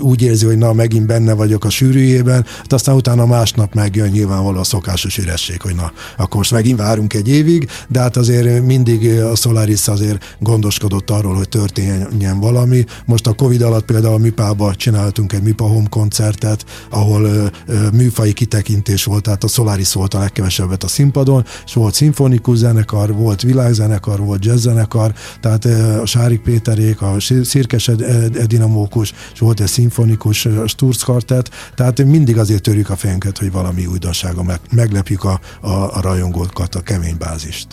úgy 0.00 0.22
érzi, 0.22 0.46
hogy 0.46 0.58
na, 0.58 0.72
megint 0.72 1.06
benne 1.06 1.32
vagyok 1.32 1.64
a 1.64 1.70
sűrűjében, 1.70 2.46
hát 2.58 2.72
aztán 2.72 2.94
utána 2.94 3.26
másnap 3.26 3.74
megjön 3.74 4.08
nyilvánvaló 4.08 4.58
a 4.58 4.64
szokásos 4.64 5.18
üresség, 5.18 5.60
hogy 5.60 5.74
na, 5.74 5.92
akkor 6.16 6.36
most 6.36 6.50
megint 6.50 6.78
várunk 6.78 7.14
egy 7.14 7.28
évig, 7.28 7.68
de 7.88 8.00
hát 8.00 8.16
azért 8.16 8.66
mindig 8.66 9.20
a 9.20 9.34
Solaris 9.34 9.88
azért 9.88 10.36
gondoskodott 10.38 11.10
arról, 11.10 11.34
hogy 11.34 11.48
történjen 11.48 12.40
valami. 12.40 12.84
Most 13.06 13.26
a 13.26 13.32
Covid 13.32 13.62
alatt 13.62 13.84
például 13.84 14.14
a 14.14 14.18
MIPA-ba 14.18 14.74
csináltunk 14.74 15.32
egy 15.32 15.42
MIPA 15.42 15.64
Home 15.64 15.88
koncertet, 15.88 16.64
ahol 16.90 17.50
műfai 17.92 18.32
kitekintés 18.32 19.04
volt, 19.04 19.22
tehát 19.22 19.44
a 19.44 19.48
Solaris 19.48 19.92
volt 19.92 20.14
a 20.14 20.18
legkevesebbet 20.18 20.81
a 20.82 20.88
színpadon, 20.88 21.44
és 21.64 21.74
volt 21.74 21.94
szimfonikus 21.94 22.56
zenekar, 22.56 23.12
volt 23.12 23.42
világzenekar, 23.42 24.18
volt 24.20 24.44
jazzzenekar, 24.44 25.12
tehát 25.40 25.64
a 26.00 26.06
Sárik 26.06 26.40
Péterék, 26.40 27.02
a 27.02 27.16
Szirkes 27.42 27.88
Edinamókus, 27.88 29.12
és 29.32 29.38
volt 29.38 29.60
egy 29.60 29.66
szimfonikus 29.66 30.48
Sturz 30.66 31.02
kartet, 31.02 31.50
tehát 31.74 32.04
mindig 32.04 32.38
azért 32.38 32.62
törjük 32.62 32.90
a 32.90 32.96
fejünket, 32.96 33.38
hogy 33.38 33.52
valami 33.52 33.86
újdonsága 33.86 34.42
meg, 34.42 34.60
meglepjük 34.70 35.24
a, 35.24 35.40
a, 35.60 35.70
a 35.70 36.00
rajongókat, 36.00 36.74
a 36.74 36.80
kemény 36.80 37.16
bázist. 37.18 37.66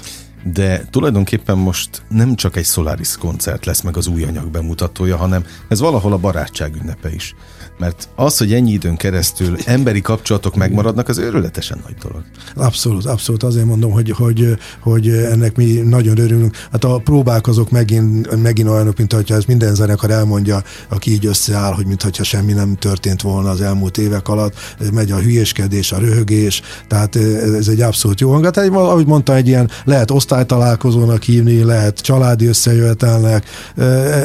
De 0.54 0.86
tulajdonképpen 0.90 1.58
most 1.58 2.02
nem 2.10 2.36
csak 2.36 2.56
egy 2.56 2.66
Solaris 2.66 3.18
koncert 3.18 3.66
lesz 3.66 3.82
meg 3.82 3.98
az 3.98 4.08
új 4.08 4.24
anyag 4.24 4.48
bemutatója, 4.48 5.18
hanem 5.18 5.46
ez 5.68 5.80
valahol 5.80 6.14
a 6.14 6.18
barátság 6.18 6.76
ünnepe 6.76 7.14
is. 7.14 7.36
Mert 7.80 8.10
az, 8.16 8.38
hogy 8.38 8.54
ennyi 8.54 8.72
időn 8.72 8.96
keresztül 8.96 9.58
emberi 9.66 10.02
kapcsolatok 10.02 10.56
megmaradnak, 10.56 11.08
az 11.08 11.18
őrületesen 11.18 11.82
nagy 11.86 11.96
dolog. 12.02 12.24
Abszolút, 12.56 13.06
abszolút. 13.06 13.44
Azért 13.44 13.66
mondom, 13.66 13.92
hogy, 13.92 14.10
hogy, 14.10 14.58
hogy 14.80 15.10
ennek 15.10 15.56
mi 15.56 15.66
nagyon 15.66 16.18
örülünk. 16.18 16.56
Hát 16.72 16.84
a 16.84 16.98
próbák 16.98 17.48
megint, 17.70 18.42
megint 18.42 18.70
olyanok, 18.70 18.98
mint 18.98 19.14
hogyha 19.14 19.36
ez 19.36 19.44
minden 19.44 19.76
zenekar 19.76 20.12
elmondja, 20.12 20.64
aki 20.90 21.12
így 21.12 21.26
összeáll, 21.26 21.74
hogy 21.74 21.86
mintha 21.86 22.24
semmi 22.24 22.54
nem 22.54 22.76
történt 22.76 23.22
volna 23.22 23.50
az 23.50 23.62
elmúlt 23.62 23.98
évek 23.98 24.28
alatt. 24.28 24.54
Megy 24.94 25.12
a 25.12 25.20
hülyéskedés, 25.20 25.92
a 25.92 25.98
röhögés, 25.98 26.62
tehát 26.88 27.16
ez 27.16 27.68
egy 27.68 27.82
abszolút 27.82 28.20
jó 28.20 28.32
hang. 28.32 28.44
Hát, 28.44 28.58
ahogy 28.58 29.06
mondta, 29.06 29.36
egy 29.36 29.48
ilyen 29.48 29.70
lehet 29.86 30.12
osztálytalálkozónak 30.12 31.24
hívni, 31.24 31.64
lehet 31.64 32.00
családi 32.00 32.46
összejövetelnek. 32.46 33.46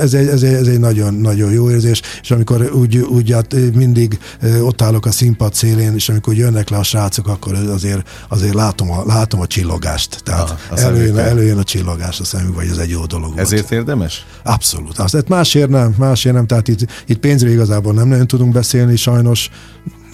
Ez 0.00 0.14
egy, 0.14 0.26
ez 0.26 0.42
egy, 0.42 0.54
ez 0.54 0.66
egy 0.66 0.78
nagyon, 0.78 1.14
nagyon 1.14 1.52
jó 1.52 1.70
érzés, 1.70 2.02
és 2.22 2.30
amikor 2.30 2.70
úgy, 2.72 2.96
úgy 2.98 3.32
tehát 3.46 3.74
mindig 3.74 4.18
ott 4.60 4.82
állok 4.82 5.06
a 5.06 5.10
színpad 5.10 5.54
szélén, 5.54 5.94
és 5.94 6.08
amikor 6.08 6.34
jönnek 6.34 6.68
le 6.68 6.76
a 6.76 6.82
srácok, 6.82 7.28
akkor 7.28 7.54
azért, 7.54 8.08
azért 8.28 8.54
látom, 8.54 8.90
a, 8.90 9.02
látom 9.06 9.40
a 9.40 9.46
csillogást. 9.46 10.22
Tehát 10.22 10.50
a, 10.50 10.74
a 10.74 10.78
előjön, 10.78 11.18
előjön 11.18 11.58
a 11.58 11.64
csillogás 11.64 12.20
a 12.20 12.24
szemük, 12.24 12.54
vagy 12.54 12.68
ez 12.68 12.76
egy 12.78 12.90
jó 12.90 13.06
dolog 13.06 13.38
Ezért 13.38 13.68
volt. 13.68 13.72
érdemes? 13.72 14.26
Abszolút. 14.42 14.98
Azt, 14.98 15.28
másért 15.28 15.68
nem, 15.68 15.94
másért 15.98 16.34
nem. 16.34 16.46
Tehát 16.46 16.68
itt, 16.68 16.86
itt 17.06 17.18
pénzről 17.18 17.52
igazából 17.52 17.92
nem 17.92 18.08
nagyon 18.08 18.26
tudunk 18.26 18.52
beszélni, 18.52 18.96
sajnos 18.96 19.50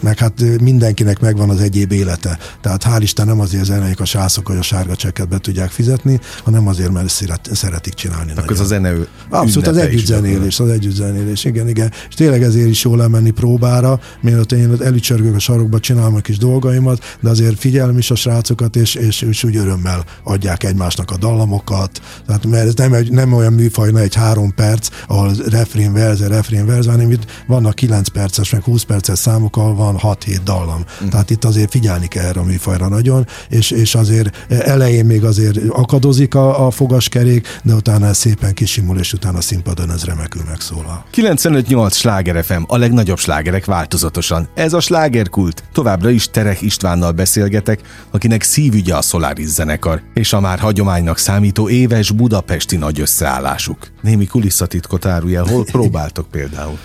meg 0.00 0.18
hát 0.18 0.60
mindenkinek 0.60 1.20
megvan 1.20 1.50
az 1.50 1.60
egyéb 1.60 1.92
élete. 1.92 2.38
Tehát 2.60 2.84
hál' 2.84 2.98
Isten 3.00 3.26
nem 3.26 3.40
azért 3.40 3.64
zenék 3.64 4.00
a 4.00 4.04
sászok, 4.04 4.46
hogy 4.46 4.56
a 4.56 4.62
sárga 4.62 4.96
csekket 4.96 5.28
be 5.28 5.38
tudják 5.38 5.70
fizetni, 5.70 6.20
hanem 6.44 6.66
azért, 6.66 6.92
mert 6.92 7.08
szeret, 7.08 7.48
szeretik 7.52 7.94
csinálni. 7.94 8.32
Akkor 8.36 8.50
az 8.50 8.60
a 8.60 8.64
zene 8.64 8.92
Abszolút, 9.28 9.68
az 9.68 9.76
együttzenélés, 9.76 10.60
az 10.60 10.68
együttzenélés, 10.68 11.44
igen, 11.44 11.68
igen. 11.68 11.92
És 12.08 12.14
tényleg 12.14 12.42
ezért 12.42 12.68
is 12.68 12.84
jól 12.84 13.02
elmenni 13.02 13.30
próbára, 13.30 14.00
mielőtt 14.20 14.52
én 14.52 14.76
elücsörgök 14.82 15.34
a 15.34 15.38
sarokba, 15.38 15.80
csinálom 15.80 16.14
a 16.14 16.20
kis 16.20 16.38
dolgaimat, 16.38 17.18
de 17.20 17.28
azért 17.28 17.58
figyelem 17.58 17.98
is 17.98 18.10
a 18.10 18.14
srácokat, 18.14 18.76
és, 18.76 18.94
és, 18.94 19.22
és 19.22 19.44
úgy 19.44 19.56
örömmel 19.56 20.04
adják 20.24 20.64
egymásnak 20.64 21.10
a 21.10 21.16
dallamokat. 21.16 22.00
Tehát, 22.26 22.46
mert 22.46 22.66
ez 22.66 22.74
nem, 22.74 22.92
egy, 22.92 23.10
nem 23.10 23.32
olyan 23.32 23.52
műfaj, 23.52 23.90
egy 23.94 24.14
három 24.14 24.54
perc, 24.54 24.88
ahol 25.06 25.32
refrén, 25.48 25.92
verze, 25.92 26.26
refrén, 26.26 26.66
verze, 26.66 26.90
hanem 26.90 27.10
itt 27.10 27.24
vannak 27.46 27.74
9 27.74 28.08
perces, 28.08 28.50
meg 28.50 28.62
20 28.62 28.82
perces 28.82 29.18
számokkal 29.18 29.74
van 29.74 29.89
van 29.92 30.16
6-7 30.26 30.38
dallam. 30.44 30.84
Mm. 31.04 31.08
Tehát 31.08 31.30
itt 31.30 31.44
azért 31.44 31.70
figyelni 31.70 32.06
kell 32.06 32.24
erre 32.24 32.40
a 32.40 32.44
műfajra 32.44 32.88
nagyon, 32.88 33.26
és, 33.48 33.70
és 33.70 33.94
azért 33.94 34.46
elején 34.48 35.04
még 35.04 35.24
azért 35.24 35.58
akadozik 35.68 36.34
a, 36.34 36.66
a 36.66 36.70
fogaskerék, 36.70 37.58
de 37.62 37.74
utána 37.74 38.06
ez 38.06 38.16
szépen 38.16 38.54
kisimul, 38.54 38.98
és 38.98 39.12
utána 39.12 39.38
a 39.38 39.40
színpadon 39.40 39.90
ez 39.90 40.04
remekül 40.04 40.42
megszólal. 40.48 41.04
95-8 41.14 41.92
Sláger 41.92 42.44
FM, 42.44 42.62
a 42.66 42.76
legnagyobb 42.76 43.18
slágerek 43.18 43.64
változatosan. 43.64 44.48
Ez 44.54 44.72
a 44.72 44.80
slágerkult. 44.80 45.62
Továbbra 45.72 46.10
is 46.10 46.28
Terek 46.30 46.62
Istvánnal 46.62 47.12
beszélgetek, 47.12 47.80
akinek 48.10 48.42
szívügye 48.42 48.94
a 48.94 49.02
Solaris 49.02 49.46
zenekar, 49.48 50.02
és 50.14 50.32
a 50.32 50.40
már 50.40 50.58
hagyománynak 50.58 51.18
számító 51.18 51.68
éves 51.68 52.10
budapesti 52.10 52.76
nagy 52.76 53.00
összeállásuk. 53.00 53.78
Némi 54.02 54.26
kulisszatitkot 54.26 55.06
árulj 55.06 55.36
el, 55.36 55.44
hol 55.44 55.64
próbáltok 55.72 56.26
például? 56.30 56.78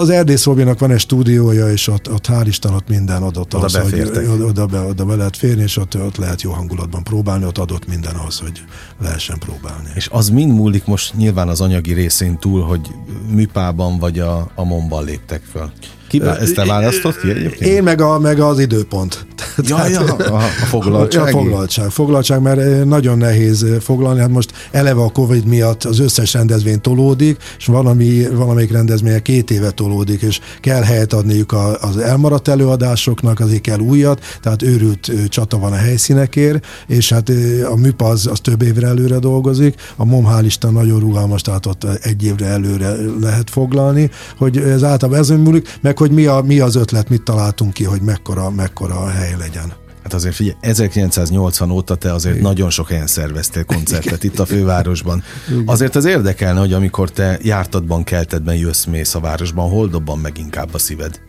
Az 0.00 0.10
Erdész 0.10 0.44
Robinak 0.44 0.78
van 0.78 0.90
egy 0.90 1.00
stúdiója, 1.00 1.70
és 1.70 1.88
ott, 1.88 2.08
ott 2.12 2.26
hál' 2.26 2.44
Isten 2.46 2.74
ott 2.74 2.88
minden 2.88 3.22
adott 3.22 3.54
oda 3.54 3.66
ahhoz, 3.66 3.90
hogy 3.90 4.40
oda, 4.42 4.66
be, 4.66 4.80
oda 4.80 5.04
be 5.04 5.14
lehet 5.14 5.36
férni, 5.36 5.62
és 5.62 5.76
ott, 5.76 5.96
ott 5.96 6.16
lehet 6.16 6.42
jó 6.42 6.50
hangulatban 6.50 7.02
próbálni, 7.02 7.44
ott 7.44 7.58
adott 7.58 7.86
minden 7.86 8.14
ahhoz, 8.14 8.38
hogy 8.38 8.64
lehessen 9.00 9.38
próbálni. 9.38 9.88
És 9.94 10.08
az 10.12 10.28
mind 10.28 10.52
múlik 10.52 10.84
most 10.84 11.14
nyilván 11.14 11.48
az 11.48 11.60
anyagi 11.60 11.92
részén 11.92 12.38
túl, 12.38 12.62
hogy 12.62 12.90
műpában 13.28 13.98
vagy 13.98 14.18
a, 14.18 14.50
a 14.54 14.64
momban 14.64 15.04
léptek 15.04 15.42
föl? 15.42 15.70
Ki, 16.12 16.22
ezt 16.40 16.54
te 16.54 16.64
választott 16.64 17.20
ki 17.20 17.30
egyébként? 17.30 17.70
Én 17.70 17.82
meg, 17.82 18.00
a, 18.00 18.18
meg 18.18 18.40
az 18.40 18.58
időpont. 18.58 19.26
Ja, 19.68 19.88
ja, 19.88 20.00
a, 20.00 20.34
a 20.36 20.66
foglaltság. 20.66 21.22
A 21.22 21.26
foglaltság, 21.26 21.90
foglaltság, 21.90 22.40
mert 22.40 22.84
nagyon 22.84 23.18
nehéz 23.18 23.66
foglalni. 23.80 24.20
Hát 24.20 24.28
most 24.28 24.52
eleve 24.70 25.00
a 25.00 25.08
Covid 25.08 25.44
miatt 25.44 25.84
az 25.84 25.98
összes 25.98 26.32
rendezvény 26.32 26.80
tolódik, 26.80 27.36
és 27.58 27.66
valami, 27.66 28.26
valamelyik 28.32 28.72
rendezvény 28.72 29.22
két 29.22 29.50
éve 29.50 29.70
tolódik, 29.70 30.22
és 30.22 30.40
kell 30.60 30.82
helyet 30.82 31.12
adniuk 31.12 31.54
az 31.80 31.96
elmaradt 31.96 32.48
előadásoknak, 32.48 33.40
azért 33.40 33.60
kell 33.60 33.78
újat, 33.78 34.20
tehát 34.40 34.62
őrült 34.62 35.12
csata 35.28 35.58
van 35.58 35.72
a 35.72 35.76
helyszínekért, 35.76 36.66
és 36.86 37.12
hát 37.12 37.30
a 37.72 37.76
MÜPA 37.76 38.06
az, 38.06 38.26
az 38.26 38.40
több 38.40 38.62
évre 38.62 38.86
előre 38.86 39.18
dolgozik, 39.18 39.74
a 39.96 40.04
MOM 40.04 40.26
hál' 40.26 40.44
Isten 40.44 40.72
nagyon 40.72 41.00
rugalmas, 41.00 41.42
tehát 41.42 41.66
ott 41.66 41.84
egy 41.84 42.24
évre 42.24 42.46
előre 42.46 42.94
lehet 43.20 43.50
foglalni, 43.50 44.10
hogy 44.36 44.56
ez 44.56 44.82
általában 44.82 45.20
ez 45.20 45.28
múlik, 45.28 45.78
meg 45.80 45.94
hogy 46.02 46.10
mi, 46.10 46.26
a, 46.26 46.40
mi 46.40 46.60
az 46.60 46.74
ötlet, 46.74 47.08
mit 47.08 47.22
találtunk 47.22 47.72
ki, 47.72 47.84
hogy 47.84 48.00
mekkora, 48.00 48.50
mekkora 48.50 49.00
a 49.00 49.08
hely 49.08 49.34
legyen. 49.38 49.72
Hát 50.02 50.14
azért 50.14 50.34
figyelj, 50.34 50.56
1980 50.60 51.70
óta 51.70 51.94
te 51.94 52.12
azért 52.12 52.34
Igen. 52.34 52.46
nagyon 52.46 52.70
sok 52.70 52.88
helyen 52.88 53.06
szerveztél 53.06 53.64
koncertet 53.64 54.24
Igen. 54.24 54.32
itt 54.32 54.38
a 54.38 54.46
fővárosban. 54.46 55.22
Igen. 55.50 55.62
Azért 55.66 55.96
az 55.96 56.04
érdekelne, 56.04 56.60
hogy 56.60 56.72
amikor 56.72 57.10
te 57.10 57.38
jártatban, 57.42 58.04
keltedben 58.04 58.54
jössz 58.54 58.84
mész 58.84 59.14
a 59.14 59.20
városban, 59.20 59.70
hol 59.70 59.88
dobban 59.88 60.18
meg 60.18 60.38
inkább 60.38 60.74
a 60.74 60.78
szíved? 60.78 61.20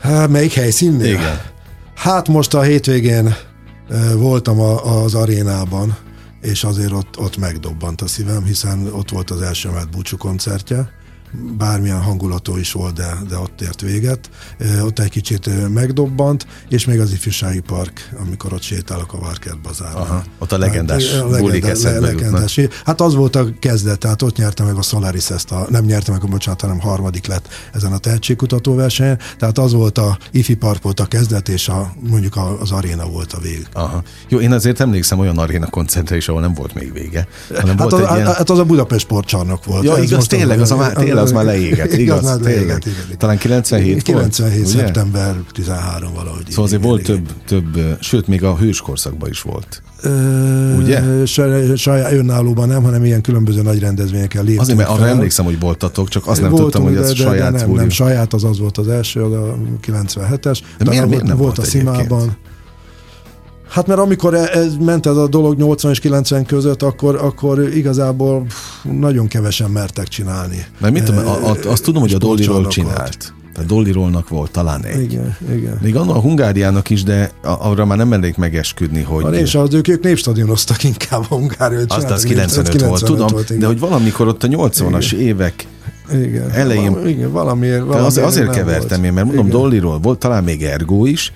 Hát, 0.00 0.28
melyik 0.28 0.52
helyszínnél? 0.52 1.12
Igen. 1.12 1.40
Hát 1.94 2.28
most 2.28 2.54
a 2.54 2.62
hétvégén 2.62 3.34
voltam 4.16 4.60
a, 4.60 5.02
az 5.02 5.14
arénában, 5.14 5.96
és 6.40 6.64
azért 6.64 6.92
ott, 6.92 7.18
ott 7.18 7.36
megdobbant 7.36 8.00
a 8.00 8.06
szívem, 8.06 8.44
hiszen 8.44 8.88
ott 8.92 9.10
volt 9.10 9.30
az 9.30 9.40
első 9.40 9.68
emelt 9.68 9.90
búcsú 9.90 10.16
koncertje, 10.16 10.99
bármilyen 11.58 12.02
hangulató 12.02 12.56
is 12.56 12.72
volt, 12.72 12.94
de, 12.94 13.16
de 13.28 13.38
ott 13.38 13.60
ért 13.60 13.80
véget. 13.80 14.30
Ott 14.82 14.98
egy 14.98 15.10
kicsit 15.10 15.68
megdobbant, 15.68 16.46
és 16.68 16.84
még 16.84 17.00
az 17.00 17.12
ifjúsági 17.12 17.60
park, 17.60 18.08
amikor 18.26 18.52
ott 18.52 18.62
sétálok 18.62 19.12
a 19.12 19.18
Várkert 19.18 19.60
bazárban. 19.60 20.02
Aha, 20.02 20.22
ott 20.38 20.52
a 20.52 20.58
legendás 20.58 21.12
hát, 21.12 21.38
bulik 21.38 21.82
le, 21.82 21.98
legendás. 21.98 22.60
Hát 22.84 23.00
az 23.00 23.14
volt 23.14 23.36
a 23.36 23.46
kezdet, 23.58 23.98
tehát 23.98 24.22
ott 24.22 24.36
nyerte 24.36 24.64
meg 24.64 24.76
a 24.76 24.82
Solaris 24.82 25.30
ezt 25.30 25.50
a, 25.50 25.66
nem 25.70 25.84
nyerte 25.84 26.10
meg, 26.10 26.28
bocsánat, 26.28 26.60
hanem 26.60 26.80
harmadik 26.80 27.26
lett 27.26 27.48
ezen 27.72 27.92
a 27.92 27.98
tehetségkutató 27.98 28.74
versenyen, 28.74 29.18
tehát 29.38 29.58
az 29.58 29.72
volt 29.72 29.98
a 29.98 30.18
ifi 30.30 30.54
park 30.54 30.82
volt 30.82 31.00
a 31.00 31.06
kezdet, 31.06 31.48
és 31.48 31.68
a, 31.68 31.92
mondjuk 32.08 32.38
az 32.60 32.70
aréna 32.70 33.06
volt 33.06 33.32
a 33.32 33.38
vég. 33.38 33.66
Aha. 33.72 34.02
Jó, 34.28 34.40
én 34.40 34.52
azért 34.52 34.80
emlékszem 34.80 35.18
olyan 35.18 35.38
aréna 35.38 35.66
koncertre 35.66 36.16
is, 36.16 36.28
ahol 36.28 36.40
nem 36.40 36.54
volt 36.54 36.74
még 36.74 36.92
vége. 36.92 37.28
Hanem 37.48 37.78
hát, 37.78 37.90
volt 37.90 37.92
az, 37.92 38.16
ilyen... 38.16 38.26
hát 38.26 38.50
az 38.50 38.58
a 38.58 38.64
Budapest 38.64 39.04
sportcsarnok 39.04 39.64
volt. 39.64 39.84
Ja, 39.84 39.96
igaz, 39.96 40.26
tényleg, 40.26 40.60
az, 40.60 40.70
a, 40.70 40.92
tényleg 40.92 41.19
az 41.20 41.32
már 41.32 41.44
leégett, 41.44 41.92
igaz? 41.92 42.22
igaz 42.22 42.40
leégett, 42.40 42.84
igen, 42.84 42.98
Talán 43.18 43.38
97 43.38 44.02
97 44.02 44.56
volt, 44.56 44.66
szeptember 44.66 45.34
13 45.52 46.12
valahogy. 46.14 46.44
Szóval 46.48 46.64
azért 46.64 46.82
volt 46.82 47.02
több, 47.02 47.28
több, 47.46 47.96
sőt, 48.00 48.26
még 48.26 48.44
a 48.44 48.56
hős 48.56 48.80
korszakban 48.80 49.28
is 49.28 49.42
volt. 49.42 49.82
Ugye? 50.76 51.26
Saját 51.76 52.12
önállóban 52.12 52.68
nem, 52.68 52.82
hanem 52.82 53.04
ilyen 53.04 53.20
különböző 53.20 53.62
nagy 53.62 53.78
rendezvényekkel 53.78 54.42
léptünk 54.42 54.60
Azért, 54.60 54.78
mert 54.78 54.90
arra 54.90 55.06
emlékszem, 55.06 55.44
hogy 55.44 55.60
voltatok, 55.60 56.08
csak 56.08 56.26
azt 56.26 56.40
nem 56.40 56.50
Voltunk, 56.50 56.72
tudtam, 56.72 56.88
hogy 56.88 57.02
ez 57.02 57.08
de, 57.08 57.14
saját 57.14 57.52
de 57.52 57.58
nem, 57.58 57.70
nem, 57.70 57.88
saját, 57.88 58.32
az 58.32 58.44
az 58.44 58.58
volt 58.58 58.78
az 58.78 58.88
első, 58.88 59.22
az 59.22 59.32
a 59.32 59.56
97-es. 59.86 60.58
De 60.78 60.90
miért, 60.90 61.08
miért 61.08 61.22
nem 61.22 61.36
volt, 61.36 61.56
volt 61.56 61.58
a 61.58 61.70
Szimában. 61.70 62.36
Hát 63.70 63.86
mert 63.86 64.00
amikor 64.00 64.34
e- 64.34 64.50
ez, 64.52 64.76
ment 64.76 65.06
ez 65.06 65.16
a 65.16 65.28
dolog 65.28 65.56
80 65.56 65.90
és 65.90 66.00
90 66.00 66.46
között, 66.46 66.82
akkor, 66.82 67.14
akkor 67.16 67.74
igazából 67.74 68.46
nagyon 68.82 69.28
kevesen 69.28 69.70
mertek 69.70 70.08
csinálni. 70.08 70.64
Mert 70.78 70.92
mit 70.92 71.04
tudom, 71.04 71.26
a, 71.26 71.50
a, 71.50 71.56
azt 71.66 71.82
tudom, 71.82 72.02
hogy 72.02 72.12
a 72.12 72.18
Dollyról 72.18 72.66
csinált. 72.66 73.34
Tehát 73.54 73.68
Dollirolnak 73.68 74.28
volt 74.28 74.50
talán 74.50 74.84
egy. 74.84 75.02
Igen, 75.02 75.36
igen. 75.52 75.78
Még 75.82 75.96
annak 75.96 76.16
a 76.16 76.20
Hungáriának 76.20 76.90
is, 76.90 77.02
de 77.02 77.30
arra 77.42 77.84
már 77.84 77.98
nem 77.98 78.08
mennék 78.08 78.36
megesküdni, 78.36 79.02
hogy... 79.02 79.24
A 79.24 79.28
és 79.28 79.54
az 79.54 79.74
ők, 79.74 79.88
ők 79.88 80.02
népstadionoztak 80.02 80.84
inkább 80.84 81.24
a 81.28 81.34
Hungáriát. 81.34 81.92
Azt 81.92 82.10
az 82.10 82.22
95, 82.22 82.68
95 82.68 82.88
volt, 82.88 83.04
tudom, 83.04 83.26
volt, 83.26 83.58
de 83.58 83.66
hogy 83.66 83.78
valamikor 83.78 84.28
ott 84.28 84.42
a 84.42 84.48
80-as 84.48 85.12
évek 85.12 85.66
igen, 86.12 86.50
elején... 86.50 87.06
Igen, 87.06 87.32
valamiért, 87.32 87.84
valamiért 87.84 88.06
az, 88.06 88.16
azért 88.16 88.50
kevertem 88.50 89.00
volt. 89.00 89.04
én, 89.04 89.12
mert 89.12 89.26
mondom, 89.26 89.46
igen. 89.46 89.60
Dolliról 89.60 89.98
volt, 89.98 90.18
talán 90.18 90.44
még 90.44 90.62
Ergó 90.62 91.06
is, 91.06 91.32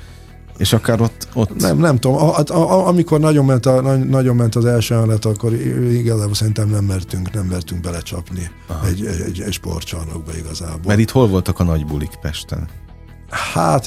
és 0.59 0.73
akár 0.73 1.01
ott... 1.01 1.29
ott... 1.35 1.61
Nem, 1.61 1.79
nem 1.79 1.99
tudom. 1.99 2.17
A, 2.17 2.39
a, 2.39 2.55
a, 2.55 2.87
amikor 2.87 3.21
nagyon 3.21 3.45
ment, 3.45 3.67
a, 3.67 3.97
nagyon 3.97 4.37
ment 4.37 4.55
az 4.55 4.65
első 4.65 4.95
állat, 4.95 5.25
akkor 5.25 5.53
igazából 5.93 6.35
szerintem 6.35 6.69
nem 6.69 6.85
mertünk, 6.85 7.33
nem 7.33 7.47
mertünk 7.47 7.81
belecsapni 7.81 8.51
egy, 8.87 9.07
egy, 9.07 9.21
egy, 9.21 9.41
egy 9.41 9.53
sportcsarnokba 9.53 10.37
igazából. 10.37 10.81
Mert 10.87 10.99
itt 10.99 11.11
hol 11.11 11.29
voltak 11.29 11.59
a 11.59 11.65
nagy 11.65 11.87
bulik 11.87 12.19
Pesten? 12.23 12.69
Hát 13.35 13.87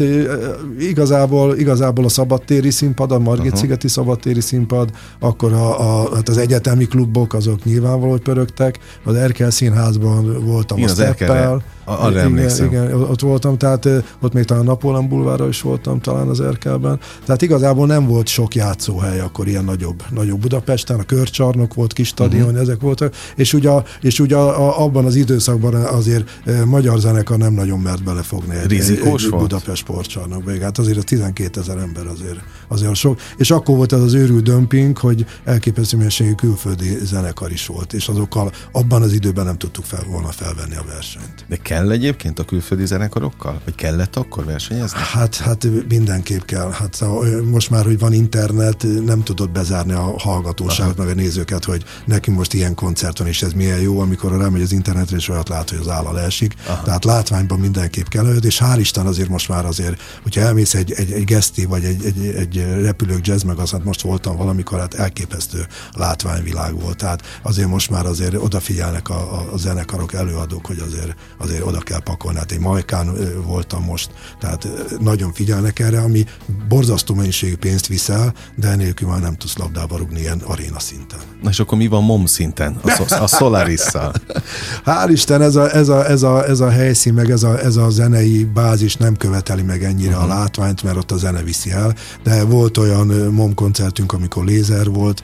igazából, 0.80 1.58
igazából 1.58 2.06
a 2.06 2.10
szabadtéri 2.10 2.70
színpad, 2.70 3.12
a 3.12 3.20
Margit-szigeti 3.20 3.88
szabadtéri 3.88 4.42
színpad, 4.42 4.90
akkor 5.20 5.54
a, 5.54 5.80
a, 5.80 6.16
hát 6.16 6.30
az 6.30 6.38
egyetemi 6.38 6.86
klubok 6.86 7.34
azok 7.34 7.64
nyilvánvaló, 7.64 8.18
pörögtek, 8.18 8.80
az 9.04 9.16
Erkel 9.16 9.50
színházban 9.50 10.46
voltam 10.46 10.78
igen, 10.78 10.90
a 10.90 10.94
Steppel, 10.94 11.64
arra 11.88 12.20
emlékszem. 12.20 12.66
Igen, 12.66 12.94
ott 12.94 13.22
voltam, 13.22 13.58
tehát 13.58 13.88
ott 14.20 14.34
még 14.34 14.44
talán 14.44 14.64
Napóleon 14.64 15.08
bulvára 15.08 15.48
is 15.48 15.62
voltam 15.62 16.00
talán 16.00 16.28
az 16.28 16.42
Erkelben. 16.42 17.00
Tehát 17.26 17.42
igazából 17.42 17.88
nem 17.88 18.08
volt 18.08 18.28
sok 18.28 18.56
játszóhely 18.56 19.20
akkor 19.20 19.48
ilyen 19.48 19.64
nagyobb, 19.64 20.04
nagyobb 20.10 20.40
Budapesten, 20.40 21.00
a 21.00 21.04
körcsarnok 21.04 21.74
volt, 21.74 21.94
kis 21.94 22.08
stadion, 22.08 22.46
uh-huh. 22.46 22.62
ezek 22.62 22.80
voltak, 22.82 23.16
és 23.36 23.54
ugye, 23.54 23.72
és 24.02 24.20
ugye 24.20 24.36
a, 24.36 24.84
abban 24.84 25.06
az 25.06 25.16
időszakban 25.16 25.74
azért 25.74 26.30
magyar 26.66 27.00
zenekar 27.00 27.38
nem 27.38 27.54
nagyon 27.54 27.80
mert 27.80 28.04
belefogni 28.04 28.56
egy, 28.56 28.70
Rizikós 28.70 29.26
egy, 29.26 29.34
egy 29.34 29.40
Budapest 29.40 29.82
sportcsarnokba. 29.82 30.52
Hát 30.62 30.78
azért 30.78 30.98
a 30.98 31.02
12 31.02 31.60
ezer 31.60 31.78
ember 31.78 32.08
azért, 32.08 32.40
azért 32.68 32.96
sok. 32.96 33.20
És 33.38 33.52
akkor 33.52 33.76
volt 33.76 33.94
ez 33.94 34.02
az 34.02 34.14
őrült 34.14 34.44
dömping, 34.44 34.98
hogy 34.98 35.26
elképesztő 35.44 35.98
mennyiségű 35.98 36.32
külföldi 36.32 36.98
zenekar 37.04 37.52
is 37.52 37.66
volt, 37.66 37.94
és 37.94 38.08
azokkal 38.08 38.52
abban 38.72 39.02
az 39.02 39.14
időben 39.14 39.46
nem 39.46 39.58
tudtuk 39.58 39.86
fel 39.86 40.04
volna 40.10 40.28
felvenni 40.28 40.76
a 40.76 40.84
versenyt. 40.88 41.46
De 41.48 41.56
kell 41.56 41.77
egyébként 41.78 42.40
a 42.40 42.44
külföldi 42.44 42.86
zenekarokkal? 42.86 43.62
Vagy 43.66 43.76
kellett 43.76 44.16
akkor 44.16 44.46
versenyezni? 44.46 45.00
Hát, 45.00 45.36
hát 45.36 45.68
mindenképp 45.88 46.42
kell. 46.42 46.72
Hát 46.72 47.04
most 47.44 47.70
már, 47.70 47.86
hogy 47.86 48.00
van 48.00 48.14
internet, 48.14 48.86
nem 49.06 49.24
tudod 49.24 49.50
bezárni 49.50 49.94
a 49.94 50.14
hallgatóságot, 50.18 50.98
meg 50.98 51.08
a 51.08 51.14
nézőket, 51.14 51.64
hogy 51.64 51.84
nekünk 52.06 52.38
most 52.38 52.54
ilyen 52.54 52.76
koncert 52.76 53.18
van, 53.18 53.28
és 53.28 53.42
ez 53.42 53.54
milyen 53.54 53.80
jó, 53.80 54.00
amikor 54.00 54.38
rámegy 54.38 54.62
az 54.62 54.72
internetre, 54.72 55.16
és 55.16 55.30
olyat 55.30 55.50
lát, 55.50 55.70
hogy 55.70 55.80
az 55.80 55.90
álla 55.90 56.12
leesik. 56.12 56.54
Aha. 56.68 56.84
Tehát 56.84 57.04
látványban 57.04 57.60
mindenképp 57.60 58.08
kell 58.08 58.26
és 58.48 58.62
hál' 58.64 58.78
Isten 58.80 59.06
azért 59.06 59.30
most 59.30 59.50
már 59.50 59.66
azért, 59.66 60.02
hogyha 60.24 60.42
elmész 60.42 60.74
egy, 60.74 60.92
egy, 60.92 61.12
egy 61.12 61.24
geszti, 61.24 61.66
vagy 61.66 61.84
egy, 61.84 62.06
egy, 62.06 62.26
egy 62.26 62.66
repülők 62.82 63.28
jazz 63.28 63.44
meg, 63.44 63.58
az 63.58 63.72
hát 63.72 63.84
most 63.84 64.02
voltam 64.02 64.38
valamikor, 64.38 64.80
hát 64.80 64.94
elképesztő 64.94 65.68
látványvilág 65.92 66.82
volt. 66.82 66.98
Tehát 66.98 67.40
azért 67.42 67.68
most 67.68 67.90
már 67.90 68.06
azért 68.06 68.36
odafigyelnek 68.36 69.10
a, 69.10 69.14
a, 69.14 69.54
a 69.54 69.58
zenekarok, 69.58 70.14
előadók, 70.14 70.66
hogy 70.66 70.80
azért, 70.80 71.16
azért 71.38 71.62
oda 71.68 71.80
kell 71.80 72.00
pakolni. 72.00 72.38
Hát 72.38 72.52
én 72.52 72.60
Majkán 72.60 73.18
voltam 73.46 73.84
most, 73.84 74.10
tehát 74.40 74.68
nagyon 75.00 75.34
figyelnek 75.34 75.80
erre, 75.80 76.00
ami 76.00 76.26
borzasztó 76.68 77.14
mennyiségű 77.14 77.56
pénzt 77.56 77.88
viszel, 77.88 78.34
de 78.56 78.68
enélkül 78.68 79.08
már 79.08 79.20
nem 79.20 79.36
tudsz 79.36 79.58
labdába 79.58 79.98
rugni 79.98 80.20
ilyen 80.20 80.42
aréna 80.46 80.80
szinten. 80.80 81.20
Na 81.42 81.50
és 81.50 81.60
akkor 81.60 81.78
mi 81.78 81.88
van 81.88 82.04
MOM 82.04 82.26
szinten, 82.26 82.80
a, 82.84 83.14
a 83.22 83.28
Solaris-szal? 83.28 84.14
Hál' 84.86 85.10
Isten, 85.12 85.42
ez 85.42 85.56
a, 85.56 85.76
ez, 85.76 85.90
a, 85.90 86.10
ez, 86.10 86.24
a, 86.24 86.48
ez 86.48 86.60
a 86.60 86.70
helyszín, 86.70 87.14
meg 87.14 87.30
ez 87.30 87.44
a, 87.44 87.60
ez 87.60 87.76
a 87.76 87.90
zenei 87.90 88.44
bázis 88.54 88.96
nem 88.96 89.16
követeli 89.16 89.62
meg 89.62 89.84
ennyire 89.84 90.10
uh-huh. 90.10 90.24
a 90.24 90.28
mhm. 90.28 90.38
látványt, 90.38 90.84
mert 90.84 90.98
ott 90.98 91.12
a 91.12 91.18
zene 91.18 91.44
viszi 91.44 91.72
el, 91.72 91.96
de 92.24 92.44
volt 92.44 92.78
olyan 92.78 93.08
MOM 93.08 93.54
koncertünk, 93.54 94.14
amikor 94.14 94.46
lézer 94.46 94.90
volt, 94.90 95.24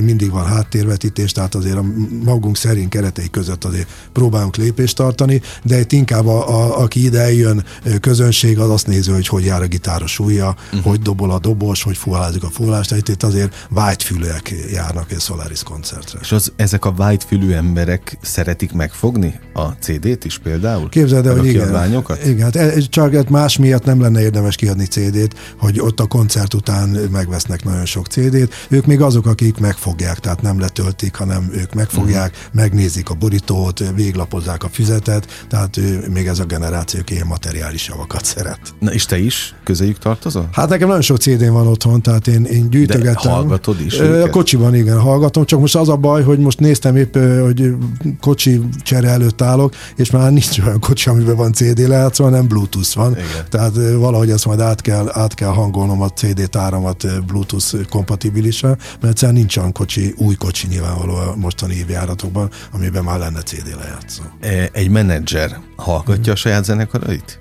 mindig 0.00 0.30
van 0.30 0.44
háttérvetítés, 0.44 1.32
tehát 1.32 1.54
azért 1.54 1.76
a 1.76 1.84
magunk 2.24 2.56
szerint 2.56 2.88
keretei 2.88 3.30
között 3.30 3.64
azért 3.64 3.88
próbálunk 4.12 4.56
lépést 4.56 4.96
tartani, 4.96 5.40
de 5.62 5.79
itt 5.80 5.92
inkább 5.92 6.26
a, 6.26 6.48
a, 6.48 6.80
aki 6.80 7.04
ide 7.04 7.20
eljön 7.20 7.64
közönség, 8.00 8.58
az 8.58 8.70
azt 8.70 8.86
nézi, 8.86 9.10
hogy 9.10 9.26
hogy 9.26 9.44
jár 9.44 9.62
a 9.62 9.66
gitáros 9.66 10.12
súlya, 10.12 10.54
uh-huh. 10.66 10.84
hogy 10.84 11.00
dobol 11.00 11.30
a 11.30 11.38
dobos, 11.38 11.82
hogy 11.82 11.96
fulázik 11.96 12.42
a 12.42 12.50
fulást, 12.50 12.88
tehát 12.88 13.08
itt 13.08 13.22
azért 13.22 13.66
vágyfülőek 13.68 14.54
járnak 14.72 15.12
egy 15.12 15.20
Solaris 15.20 15.62
koncertre. 15.62 16.18
És 16.22 16.32
az, 16.32 16.52
ezek 16.56 16.84
a 16.84 16.92
vágyfülű 16.92 17.52
emberek 17.52 18.18
szeretik 18.22 18.72
megfogni 18.72 19.40
a 19.52 19.62
CD-t 19.62 20.24
is 20.24 20.38
például? 20.38 20.88
Képzeld 20.88 21.26
el, 21.26 21.36
hogy 21.36 21.46
igen. 21.46 22.04
Igen, 22.24 22.52
hát 22.52 22.88
csak 22.88 23.28
más 23.28 23.58
miatt 23.58 23.84
nem 23.84 24.00
lenne 24.00 24.20
érdemes 24.20 24.56
kiadni 24.56 24.84
CD-t, 24.84 25.34
hogy 25.58 25.80
ott 25.80 26.00
a 26.00 26.06
koncert 26.06 26.54
után 26.54 26.88
megvesznek 26.88 27.64
nagyon 27.64 27.84
sok 27.84 28.06
CD-t. 28.06 28.54
Ők 28.68 28.86
még 28.86 29.00
azok, 29.00 29.26
akik 29.26 29.58
megfogják, 29.58 30.18
tehát 30.18 30.42
nem 30.42 30.60
letöltik, 30.60 31.14
hanem 31.14 31.50
ők 31.52 31.74
megfogják, 31.74 32.30
uh-huh. 32.30 32.54
megnézik 32.54 33.10
a 33.10 33.14
borítót, 33.14 33.82
véglapozzák 33.94 34.64
a 34.64 34.68
füzetet, 34.68 35.46
tehát 35.48 35.69
tehát 35.70 35.90
ő, 35.90 36.10
még 36.10 36.26
ez 36.26 36.38
a 36.38 36.44
generáció, 36.44 37.00
aki 37.00 37.14
ilyen 37.14 37.26
materiális 37.26 37.88
javakat 37.88 38.24
szeret. 38.24 38.60
Na 38.78 38.92
és 38.92 39.04
te 39.04 39.18
is 39.18 39.54
közéjük 39.64 39.98
tartozol? 39.98 40.48
Hát 40.52 40.68
nekem 40.68 40.86
nagyon 40.86 41.02
sok 41.02 41.16
CD 41.16 41.48
van 41.48 41.66
otthon, 41.66 42.02
tehát 42.02 42.26
én, 42.26 42.44
én 42.44 42.70
gyűjtögettem. 42.70 43.22
De 43.22 43.28
hallgatod 43.28 43.80
is 43.80 43.98
A 43.98 44.30
kocsiban 44.30 44.74
igen, 44.74 45.00
hallgatom, 45.00 45.44
csak 45.44 45.60
most 45.60 45.76
az 45.76 45.88
a 45.88 45.96
baj, 45.96 46.22
hogy 46.22 46.38
most 46.38 46.60
néztem 46.60 46.96
épp, 46.96 47.16
hogy 47.42 47.74
kocsi 48.20 48.60
csere 48.82 49.08
előtt 49.08 49.42
állok, 49.42 49.74
és 49.96 50.10
már 50.10 50.30
nincs 50.32 50.58
olyan 50.58 50.80
kocsi, 50.80 51.08
amiben 51.08 51.36
van 51.36 51.52
CD 51.52 51.88
lejátszó, 51.88 52.24
hanem 52.24 52.46
Bluetooth 52.46 52.94
van. 52.94 53.12
Igen. 53.12 53.26
Tehát 53.48 53.72
valahogy 53.96 54.30
ezt 54.30 54.46
majd 54.46 54.60
át 54.60 54.80
kell, 54.80 55.08
át 55.12 55.34
kell 55.34 55.48
hangolnom 55.48 56.02
a 56.02 56.08
CD 56.08 56.50
táramat 56.50 57.24
Bluetooth 57.26 57.88
kompatibilisre, 57.88 58.68
mert 58.68 59.04
egyszerűen 59.04 59.38
nincs 59.38 59.56
olyan 59.56 59.72
kocsi, 59.72 60.14
új 60.16 60.34
kocsi 60.34 60.66
nyilvánvaló 60.66 61.14
a 61.14 61.34
mostani 61.36 61.74
évjáratokban, 61.74 62.50
amiben 62.72 63.04
már 63.04 63.18
lenne 63.18 63.40
CD 63.42 63.76
lejátszó. 63.80 64.22
E, 64.40 64.68
Egy 64.72 64.88
menedzser 64.90 65.49
hallgatja 65.76 66.32
a 66.32 66.36
saját 66.36 66.64
zenekarait? 66.64 67.38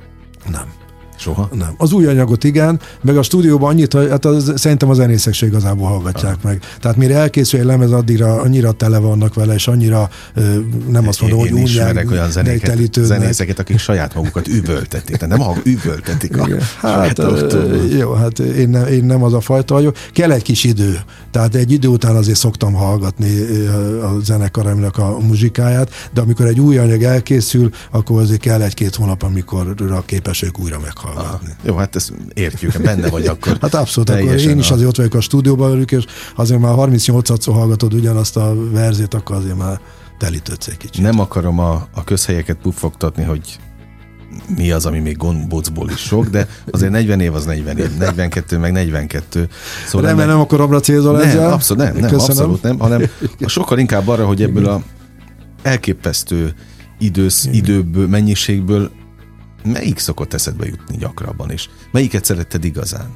Nem. 0.49 0.73
Soha? 1.19 1.49
Nem. 1.53 1.73
Az 1.77 1.91
új 1.91 2.05
anyagot 2.05 2.43
igen, 2.43 2.79
meg 3.01 3.17
a 3.17 3.21
stúdióban 3.21 3.69
annyit, 3.69 3.93
hogy 3.93 4.09
hát 4.09 4.25
az, 4.25 4.53
szerintem 4.55 4.89
a 4.89 4.93
zenészek 4.93 5.33
se 5.33 5.45
igazából 5.45 5.87
hallgatják 5.87 6.35
ah. 6.35 6.43
meg. 6.43 6.61
Tehát 6.79 6.97
mire 6.97 7.15
elkészül 7.15 7.59
egy 7.59 7.65
lemez, 7.65 7.91
addigra 7.91 8.41
annyira 8.41 8.71
tele 8.71 8.97
vannak 8.97 9.33
vele, 9.33 9.53
és 9.53 9.67
annyira 9.67 10.09
nem 10.89 11.07
azt 11.07 11.21
mondom, 11.21 11.39
hogy 11.39 11.49
Én 11.49 11.57
ismerek 11.57 11.93
unják, 11.93 12.11
olyan 12.11 12.31
zenéket, 12.31 12.93
zenészeket, 12.93 13.59
akik 13.59 13.79
saját 13.79 14.15
magukat 14.15 14.47
üvöltetik. 14.47 15.17
Tehát 15.17 15.37
nem 15.37 15.45
hallg, 15.45 15.61
üvöltetik 15.65 16.37
a 16.37 16.47
Igen. 16.47 16.61
Hát, 16.77 17.21
jó, 17.97 18.13
hát 18.13 18.39
én 18.39 18.69
nem, 18.69 18.87
én 18.87 19.03
nem 19.03 19.23
az 19.23 19.33
a 19.33 19.41
fajta 19.41 19.73
vagyok. 19.73 19.97
Kell 20.13 20.31
egy 20.31 20.41
kis 20.41 20.63
idő. 20.63 20.99
Tehát 21.31 21.55
egy 21.55 21.71
idő 21.71 21.87
után 21.87 22.15
azért 22.15 22.37
szoktam 22.37 22.73
hallgatni 22.73 23.39
a 24.01 24.19
zenekaromnak 24.23 24.97
a 24.97 25.17
muzsikáját, 25.19 26.09
de 26.13 26.21
amikor 26.21 26.45
egy 26.45 26.59
új 26.59 26.77
anyag 26.77 27.03
elkészül, 27.03 27.69
akkor 27.91 28.21
azért 28.21 28.41
kell 28.41 28.61
egy-két 28.61 28.95
hónap, 28.95 29.23
amikor 29.23 29.75
képes 30.05 30.41
ők 30.41 30.59
újra 30.59 30.79
meghallgatni. 30.79 31.08
Jó, 31.63 31.75
hát 31.75 31.95
ezt 31.95 32.13
értjük, 32.33 32.81
benne 32.81 33.09
vagy 33.09 33.25
akkor. 33.25 33.57
Hát 33.61 33.73
abszolút, 33.73 34.09
akkor 34.09 34.35
én 34.35 34.57
is 34.59 34.71
azért 34.71 34.87
ott 34.87 34.95
vagyok 34.95 35.13
a 35.13 35.21
stúdióban 35.21 35.69
velük, 35.69 35.91
és 35.91 36.05
azért 36.35 36.59
már 36.59 36.73
38-szor 36.77 37.51
hallgatod 37.53 37.93
ugyanazt 37.93 38.37
a 38.37 38.53
verzét, 38.71 39.13
akkor 39.13 39.35
azért 39.35 39.57
már 39.57 39.79
telítődsz 40.17 40.67
egy 40.67 40.77
kicsit. 40.77 41.01
Nem 41.01 41.19
akarom 41.19 41.59
a, 41.59 41.87
a 41.93 42.03
közhelyeket 42.03 42.57
puffogtatni, 42.61 43.23
hogy 43.23 43.59
mi 44.55 44.71
az, 44.71 44.85
ami 44.85 44.99
még 44.99 45.17
gombócból 45.17 45.89
is 45.89 45.99
sok, 45.99 46.25
de 46.27 46.47
azért 46.71 46.91
40 46.91 47.19
év 47.19 47.33
az 47.35 47.45
40 47.45 47.77
év, 47.77 47.97
42 47.97 48.57
meg 48.57 48.71
42. 48.71 49.47
Szóval 49.85 50.01
Remélem, 50.07 50.17
ennek- 50.17 50.27
nem 50.27 50.39
akkor 50.39 50.61
abra 50.61 50.79
célzol 50.79 51.17
nem, 51.17 51.27
ezzel. 51.27 51.51
abszolút 51.51 51.83
nem, 51.83 51.93
nem 51.93 52.09
Köszönöm. 52.09 52.29
abszolút 52.29 52.61
nem, 52.61 52.79
hanem 52.79 53.03
sokkal 53.45 53.77
inkább 53.79 54.07
arra, 54.07 54.25
hogy 54.25 54.41
ebből 54.41 54.65
a 54.65 54.81
elképesztő 55.61 56.53
idősz, 56.99 57.47
időből, 57.51 58.07
mennyiségből 58.07 58.91
melyik 59.63 59.97
szokott 59.97 60.33
eszedbe 60.33 60.65
jutni 60.65 60.97
gyakrabban, 60.97 61.51
és 61.51 61.69
melyiket 61.91 62.25
szeretted 62.25 62.63
igazán? 62.63 63.11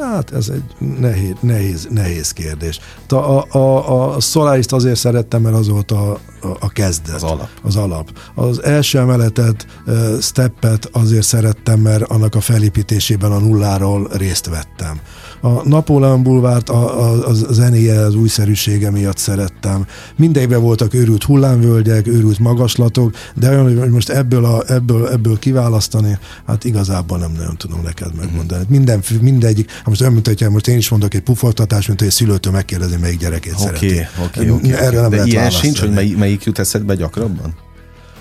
Hát 0.00 0.32
ez 0.32 0.48
egy 0.48 0.86
nehéz, 0.98 1.34
nehéz, 1.40 1.88
nehéz 1.90 2.32
kérdés. 2.32 2.80
A, 3.08 3.14
a, 3.14 3.48
a, 3.56 4.14
a 4.14 4.20
Solaris-t 4.20 4.72
azért 4.72 4.98
szerettem, 4.98 5.42
mert 5.42 5.56
az 5.56 5.68
volt 5.68 5.90
a, 5.90 6.18
a, 6.52 6.56
a 6.60 6.68
kezdet. 6.68 7.14
Az 7.14 7.22
alap. 7.22 7.48
Az 7.62 7.76
alap. 7.76 8.10
Az 8.34 8.62
első 8.62 8.98
emeletet, 8.98 9.66
uh, 9.86 10.20
steppet 10.20 10.88
azért 10.92 11.22
szerettem, 11.26 11.80
mert 11.80 12.02
annak 12.02 12.34
a 12.34 12.40
felépítésében 12.40 13.32
a 13.32 13.38
nulláról 13.38 14.08
részt 14.12 14.46
vettem. 14.46 15.00
A 15.40 15.68
Napóleon 15.68 16.22
bulvárt 16.22 16.68
a, 16.68 17.02
a, 17.02 17.28
a 17.28 17.32
zenéje, 17.32 18.00
az 18.00 18.14
újszerűsége 18.14 18.90
miatt 18.90 19.16
szerettem. 19.18 19.86
Mindegyben 20.16 20.60
voltak 20.60 20.94
őrült 20.94 21.22
hullámvölgyek, 21.24 22.06
őrült 22.06 22.38
magaslatok, 22.38 23.14
de 23.34 23.48
olyan, 23.48 23.78
hogy 23.78 23.90
most 23.90 24.08
ebből, 24.08 24.44
a, 24.44 24.62
ebből, 24.66 25.08
ebből 25.08 25.38
kiválasztani, 25.38 26.18
hát 26.46 26.64
igazából 26.64 27.18
nem 27.18 27.32
nagyon 27.36 27.56
tudom 27.56 27.80
neked 27.82 28.14
megmondani. 28.16 28.64
Minden, 28.68 29.02
mindegyik, 29.20 29.70
hát 29.70 29.86
most 29.86 30.00
olyan, 30.00 30.12
mint 30.12 30.26
hogyha 30.26 30.50
most 30.50 30.68
én 30.68 30.76
is 30.76 30.88
mondok 30.88 31.14
egy 31.14 31.20
pufogtatás, 31.22 31.86
mint 31.86 31.98
hogy 31.98 32.08
egy 32.08 32.14
szülőtől 32.14 32.52
megkérdezi, 32.52 32.96
melyik 32.96 33.18
gyerekét 33.18 33.52
Oké, 33.52 33.62
szereti. 33.64 34.06
oké, 34.24 34.50
oké. 34.50 34.72
Erre 34.72 35.00
nem 35.00 35.10
De 35.10 35.16
lehet 35.16 35.26
ilyen 35.26 35.38
választani. 35.42 35.66
sincs, 35.74 35.78
hogy 35.78 35.90
melyik, 35.90 36.16
melyik 36.36 36.48
jut 36.54 36.58
eszedbe 36.58 36.94
gyakrabban? 36.94 37.54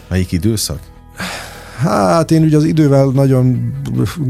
Melyik 0.08 0.32
időszak? 0.32 0.80
Hát 1.78 2.32
én 2.32 2.44
ugye 2.44 2.58
az 2.58 2.64
idővel 2.64 3.06
nagyon 3.06 3.74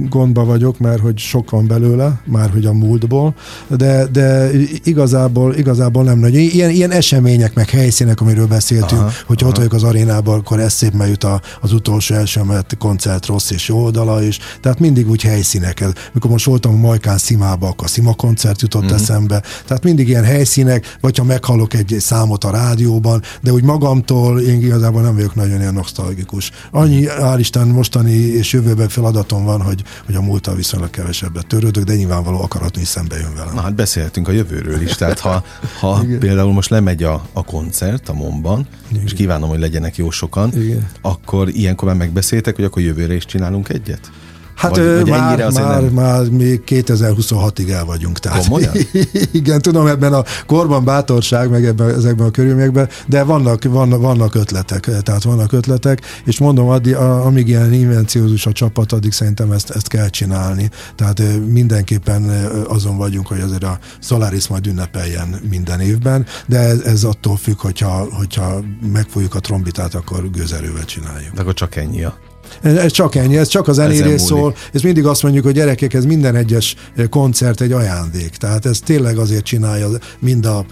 gondba 0.10 0.46
vagyok, 0.46 0.80
mert 0.80 1.00
hogy 1.00 1.18
sok 1.18 1.50
van 1.50 1.68
belőle, 1.68 2.20
már 2.26 2.50
hogy 2.50 2.66
a 2.66 2.74
múltból, 2.74 3.36
de, 3.68 4.08
de 4.12 4.50
igazából, 4.84 5.56
igazából 5.56 6.04
nem 6.04 6.20
nagy. 6.20 6.34
Ilyen, 6.36 6.70
ilyen 6.70 6.92
események, 6.92 7.54
meg 7.54 7.70
helyszínek, 7.70 8.22
amiről 8.22 8.48
beszéltünk, 8.48 9.02
Aha, 9.02 9.12
hogy 9.26 9.38
aha. 9.42 9.50
ott 9.50 9.58
vagyok 9.58 9.74
az 9.74 9.84
arénában, 9.84 10.40
akkor 10.40 10.60
eszébe 10.60 11.08
jut 11.08 11.24
a, 11.24 11.42
az 11.62 11.74
utolsó 11.74 12.16
első 12.16 12.40
emelet 12.40 12.78
koncert 12.80 13.26
rossz 13.26 13.52
és 13.52 13.68
jó 13.68 13.84
oldala 13.84 14.24
is. 14.24 14.40
Tehát 14.62 14.80
mindig 14.80 15.10
úgy 15.10 15.22
helyszínek. 15.22 15.84
Mikor 16.14 16.32
most 16.32 16.46
voltam 16.46 16.74
a 16.74 16.78
Majkán 16.78 17.18
Szimába, 17.18 17.68
akkor 17.68 17.86
a 17.86 17.90
Szima 17.90 18.14
koncert 18.14 18.62
jutott 18.62 18.84
uh-huh. 18.84 19.00
eszembe. 19.00 19.42
Tehát 19.68 19.84
mindig 19.84 20.08
ilyen 20.08 20.24
helyszínek, 20.24 20.98
vagy 21.02 21.18
ha 21.18 21.24
meghallok 21.24 21.74
egy, 21.74 21.96
számot 22.00 22.44
a 22.44 22.52
rádióban, 22.52 23.22
de 23.42 23.52
úgy 23.52 23.64
magamtól 23.64 24.40
én 24.40 24.62
igazából 24.62 25.02
nem 25.02 25.16
vagyok 25.16 25.36
nagyon 25.36 25.60
ilyen 25.60 25.74
nosztalgikus. 25.74 26.52
Annyi, 26.72 27.08
hál' 27.36 27.40
Isten, 27.40 27.68
mostani 27.68 28.12
és 28.12 28.54
jövőben 28.54 28.90
feladatom 28.90 29.44
van, 29.44 29.62
hogy, 29.62 29.84
hogy 30.06 30.16
a 30.16 30.22
múlttal 30.22 30.56
viszonylag 30.56 30.90
kevesebbet 30.90 31.48
törődök, 31.48 31.84
de 31.84 31.96
nyilvánvaló 31.96 32.42
akaratni 32.42 32.82
is 32.82 32.88
szembe 32.88 33.18
jön 33.18 33.36
velem. 33.36 33.54
Na 33.54 33.62
hát 33.62 33.76
beszélhetünk 33.76 34.28
a 34.28 34.32
jövőről 34.32 34.82
is, 34.82 34.96
tehát 34.96 35.20
ha, 35.20 35.44
ha 35.80 36.04
például 36.20 36.54
most 36.54 36.70
lemegy 36.70 37.04
a, 37.04 37.26
a 37.34 37.44
koncert 37.44 38.10
a 38.10 38.14
Momban, 38.14 38.68
és 39.04 39.14
kívánom, 39.14 39.50
hogy 39.50 39.60
legyenek 39.60 39.96
jó 39.96 40.10
sokan, 40.10 40.62
Igen. 40.62 40.90
akkor 41.02 41.50
ilyenkor 41.50 41.88
már 41.88 41.98
megbeszéltek, 41.98 42.56
hogy 42.56 42.64
akkor 42.64 42.82
jövőre 42.82 43.14
is 43.14 43.26
csinálunk 43.26 43.70
egyet? 43.70 44.12
Hát 44.56 44.76
Vagy- 44.76 44.86
vagy, 44.86 45.10
vagy 45.10 45.10
már, 45.10 45.52
már, 45.52 45.82
nem? 45.82 45.94
már 45.94 46.30
még 46.30 46.62
2026-ig 46.66 47.70
el 47.70 47.86
vagyunk. 47.86 48.20
Tehát, 48.20 48.44
Komolyan? 48.44 48.74
igen, 49.32 49.62
tudom, 49.62 49.88
ebben 49.88 50.14
a 50.14 50.24
korban 50.46 50.84
bátorság, 50.84 51.50
meg 51.50 51.66
ebben, 51.66 51.90
ezekben 51.90 52.28
a 52.28 52.32
körülményekben, 52.32 52.90
de 53.08 53.24
vannak, 53.24 53.64
vannak, 53.64 54.02
vannak 54.02 54.36
ötletek, 54.36 54.80
tehát 55.04 55.24
vannak 55.24 55.52
ötletek, 55.52 56.02
és 56.26 56.40
mondom, 56.40 56.68
addig, 56.68 56.96
amíg 56.96 57.48
ilyen 57.48 57.74
invenciózus 57.74 58.46
a 58.46 58.52
csapat, 58.52 58.92
addig 58.92 59.12
szerintem 59.12 59.52
ezt, 59.52 59.70
ezt 59.70 59.88
kell 59.88 60.10
csinálni. 60.10 60.70
Tehát 60.96 61.22
mindenképpen 61.48 62.30
azon 62.68 62.98
vagyunk, 62.98 63.28
hogy 63.28 63.40
azért 63.40 63.64
a 63.64 63.80
Solaris 64.00 64.48
majd 64.48 64.68
ünnepeljen 64.68 65.40
minden 65.50 65.80
évben, 65.80 66.26
de 66.46 66.60
ez, 66.60 66.80
ez 66.80 67.04
attól 67.04 67.38
függ, 67.38 67.60
hogyha, 67.60 68.08
hogyha 68.12 68.64
megfújjuk 68.92 69.36
a 69.36 69.40
trombitát, 69.40 69.96
akkor 69.96 70.30
gőzerővel 70.32 70.86
csináljuk. 70.86 71.34
De 71.34 71.42
akkor 71.42 71.54
csak 71.54 71.76
ennyi 71.76 72.04
a... 72.04 72.18
Ez, 72.62 72.92
csak 72.92 73.16
ennyi, 73.16 73.38
ez 73.38 73.48
csak 73.48 73.68
az 73.68 73.76
zenéről 73.76 74.18
szól, 74.18 74.56
és 74.72 74.82
mindig 74.82 75.06
azt 75.06 75.24
mondjuk, 75.24 75.44
hogy 75.44 75.54
gyerekek, 75.54 75.94
ez 75.94 76.06
minden 76.06 76.36
egyes 76.36 76.76
koncert 77.10 77.62
egy 77.62 77.72
ajándék. 77.72 78.30
Tehát 78.30 78.66
ez 78.66 78.80
tényleg 78.80 79.18
azért 79.18 79.44
csinálja 79.44 79.88
mind 80.20 80.46
a 80.46 80.66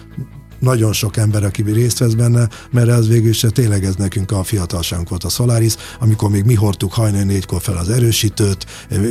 nagyon 0.63 0.93
sok 0.93 1.17
ember, 1.17 1.43
aki 1.43 1.61
részt 1.61 1.97
vesz 1.97 2.13
benne, 2.13 2.47
mert 2.71 2.89
ez 2.89 3.07
végül 3.07 3.29
is 3.29 3.45
tényleg 3.49 3.85
ez 3.85 3.95
nekünk 3.95 4.31
a 4.31 4.43
fiatalságunk 4.43 5.09
volt 5.09 5.23
a 5.23 5.29
Solaris, 5.29 5.75
amikor 5.99 6.29
még 6.29 6.43
mi 6.43 6.53
hordtuk 6.53 6.93
hajnali 6.93 7.23
négykor 7.23 7.61
fel 7.61 7.77
az 7.77 7.89
erősítőt, 7.89 8.65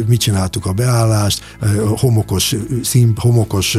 mi 0.06 0.16
csináltuk 0.16 0.66
a 0.66 0.72
beállást, 0.72 1.56
homokos, 1.96 2.54
szín, 2.82 3.12
homokos 3.16 3.78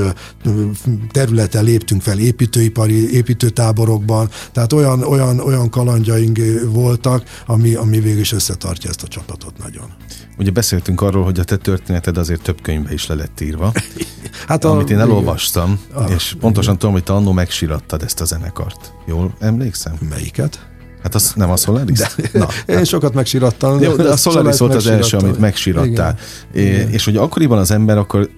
területen 1.11 1.63
léptünk 1.63 2.01
fel 2.01 2.19
építőipari, 2.19 3.13
építőtáborokban, 3.13 4.29
tehát 4.51 4.73
olyan, 4.73 5.03
olyan, 5.03 5.39
olyan 5.39 5.69
kalandjaink 5.69 6.39
voltak, 6.65 7.23
ami, 7.45 7.73
ami 7.73 7.99
végül 7.99 8.19
is 8.19 8.31
összetartja 8.31 8.89
ezt 8.89 9.03
a 9.03 9.07
csapatot 9.07 9.57
nagyon. 9.57 9.93
Ugye 10.37 10.51
beszéltünk 10.51 11.01
arról, 11.01 11.23
hogy 11.23 11.39
a 11.39 11.43
te 11.43 11.57
történeted 11.57 12.17
azért 12.17 12.41
több 12.41 12.61
könyvbe 12.61 12.93
is 12.93 13.07
le 13.07 13.15
lett 13.15 13.41
írva, 13.41 13.71
Hát 14.47 14.63
amit 14.65 14.89
én 14.89 14.99
elolvastam, 14.99 15.79
Ah, 15.93 16.11
és 16.11 16.35
pontosan 16.39 16.77
tudom, 16.77 16.93
hogy 16.93 17.03
te 17.03 17.13
annó 17.13 17.31
megsirattad 17.31 18.03
ezt 18.03 18.21
a 18.21 18.25
zenekart. 18.25 18.93
Jól 19.05 19.33
emlékszem? 19.39 19.93
Melyiket? 20.09 20.67
Hát 21.03 21.15
az 21.15 21.33
nem 21.35 21.51
a 21.51 21.55
Solaris? 21.55 21.99
Na, 22.33 22.47
Én 22.77 22.83
sokat 22.83 23.13
megsirattam. 23.13 23.81
Jó, 23.81 23.95
de 23.95 24.09
a 24.09 24.17
Solaris 24.17 24.59
volt 24.59 24.75
az 24.75 24.87
első, 24.87 25.17
amit 25.17 25.39
megsirattál. 25.39 26.17
Igen. 26.53 26.87
É, 26.89 26.91
és 26.91 27.05
hogy 27.05 27.17
akkoriban 27.17 27.57
az 27.57 27.71
ember 27.71 27.97
akkor 27.97 28.29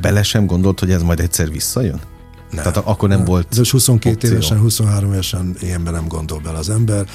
bele 0.00 0.22
sem 0.22 0.46
gondolt, 0.46 0.80
hogy 0.80 0.90
ez 0.90 1.02
majd 1.02 1.20
egyszer 1.20 1.50
visszajön? 1.50 2.00
Nem. 2.50 2.62
Tehát 2.62 2.76
akkor 2.76 3.08
nem 3.08 3.24
volt 3.24 3.46
Ez 3.50 3.56
most 3.56 3.70
22 3.70 4.14
opció. 4.14 4.30
évesen, 4.30 4.58
23 4.58 5.12
évesen 5.12 5.56
ilyenben 5.60 5.92
nem 5.92 6.08
gondol 6.08 6.38
bele 6.38 6.58
az 6.58 6.70
ember. 6.70 7.06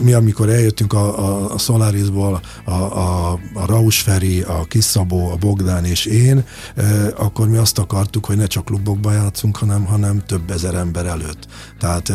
Mi, 0.00 0.12
amikor 0.12 0.48
eljöttünk 0.48 0.92
a, 0.92 1.18
a, 1.18 1.52
a 1.54 1.58
Solarisból, 1.58 2.40
a, 2.64 2.70
a, 2.72 3.32
a 3.54 3.66
Raus 3.66 4.00
Feri, 4.00 4.42
a 4.42 4.64
Kiszabó, 4.68 5.30
a 5.30 5.36
Bogdán 5.36 5.84
és 5.84 6.06
én, 6.06 6.44
akkor 7.16 7.48
mi 7.48 7.56
azt 7.56 7.78
akartuk, 7.78 8.24
hogy 8.24 8.36
ne 8.36 8.46
csak 8.46 8.64
klubokban 8.64 9.12
játszunk, 9.12 9.56
hanem, 9.56 9.84
hanem 9.84 10.22
több 10.26 10.50
ezer 10.50 10.74
ember 10.74 11.06
előtt. 11.06 11.46
Tehát 11.78 12.12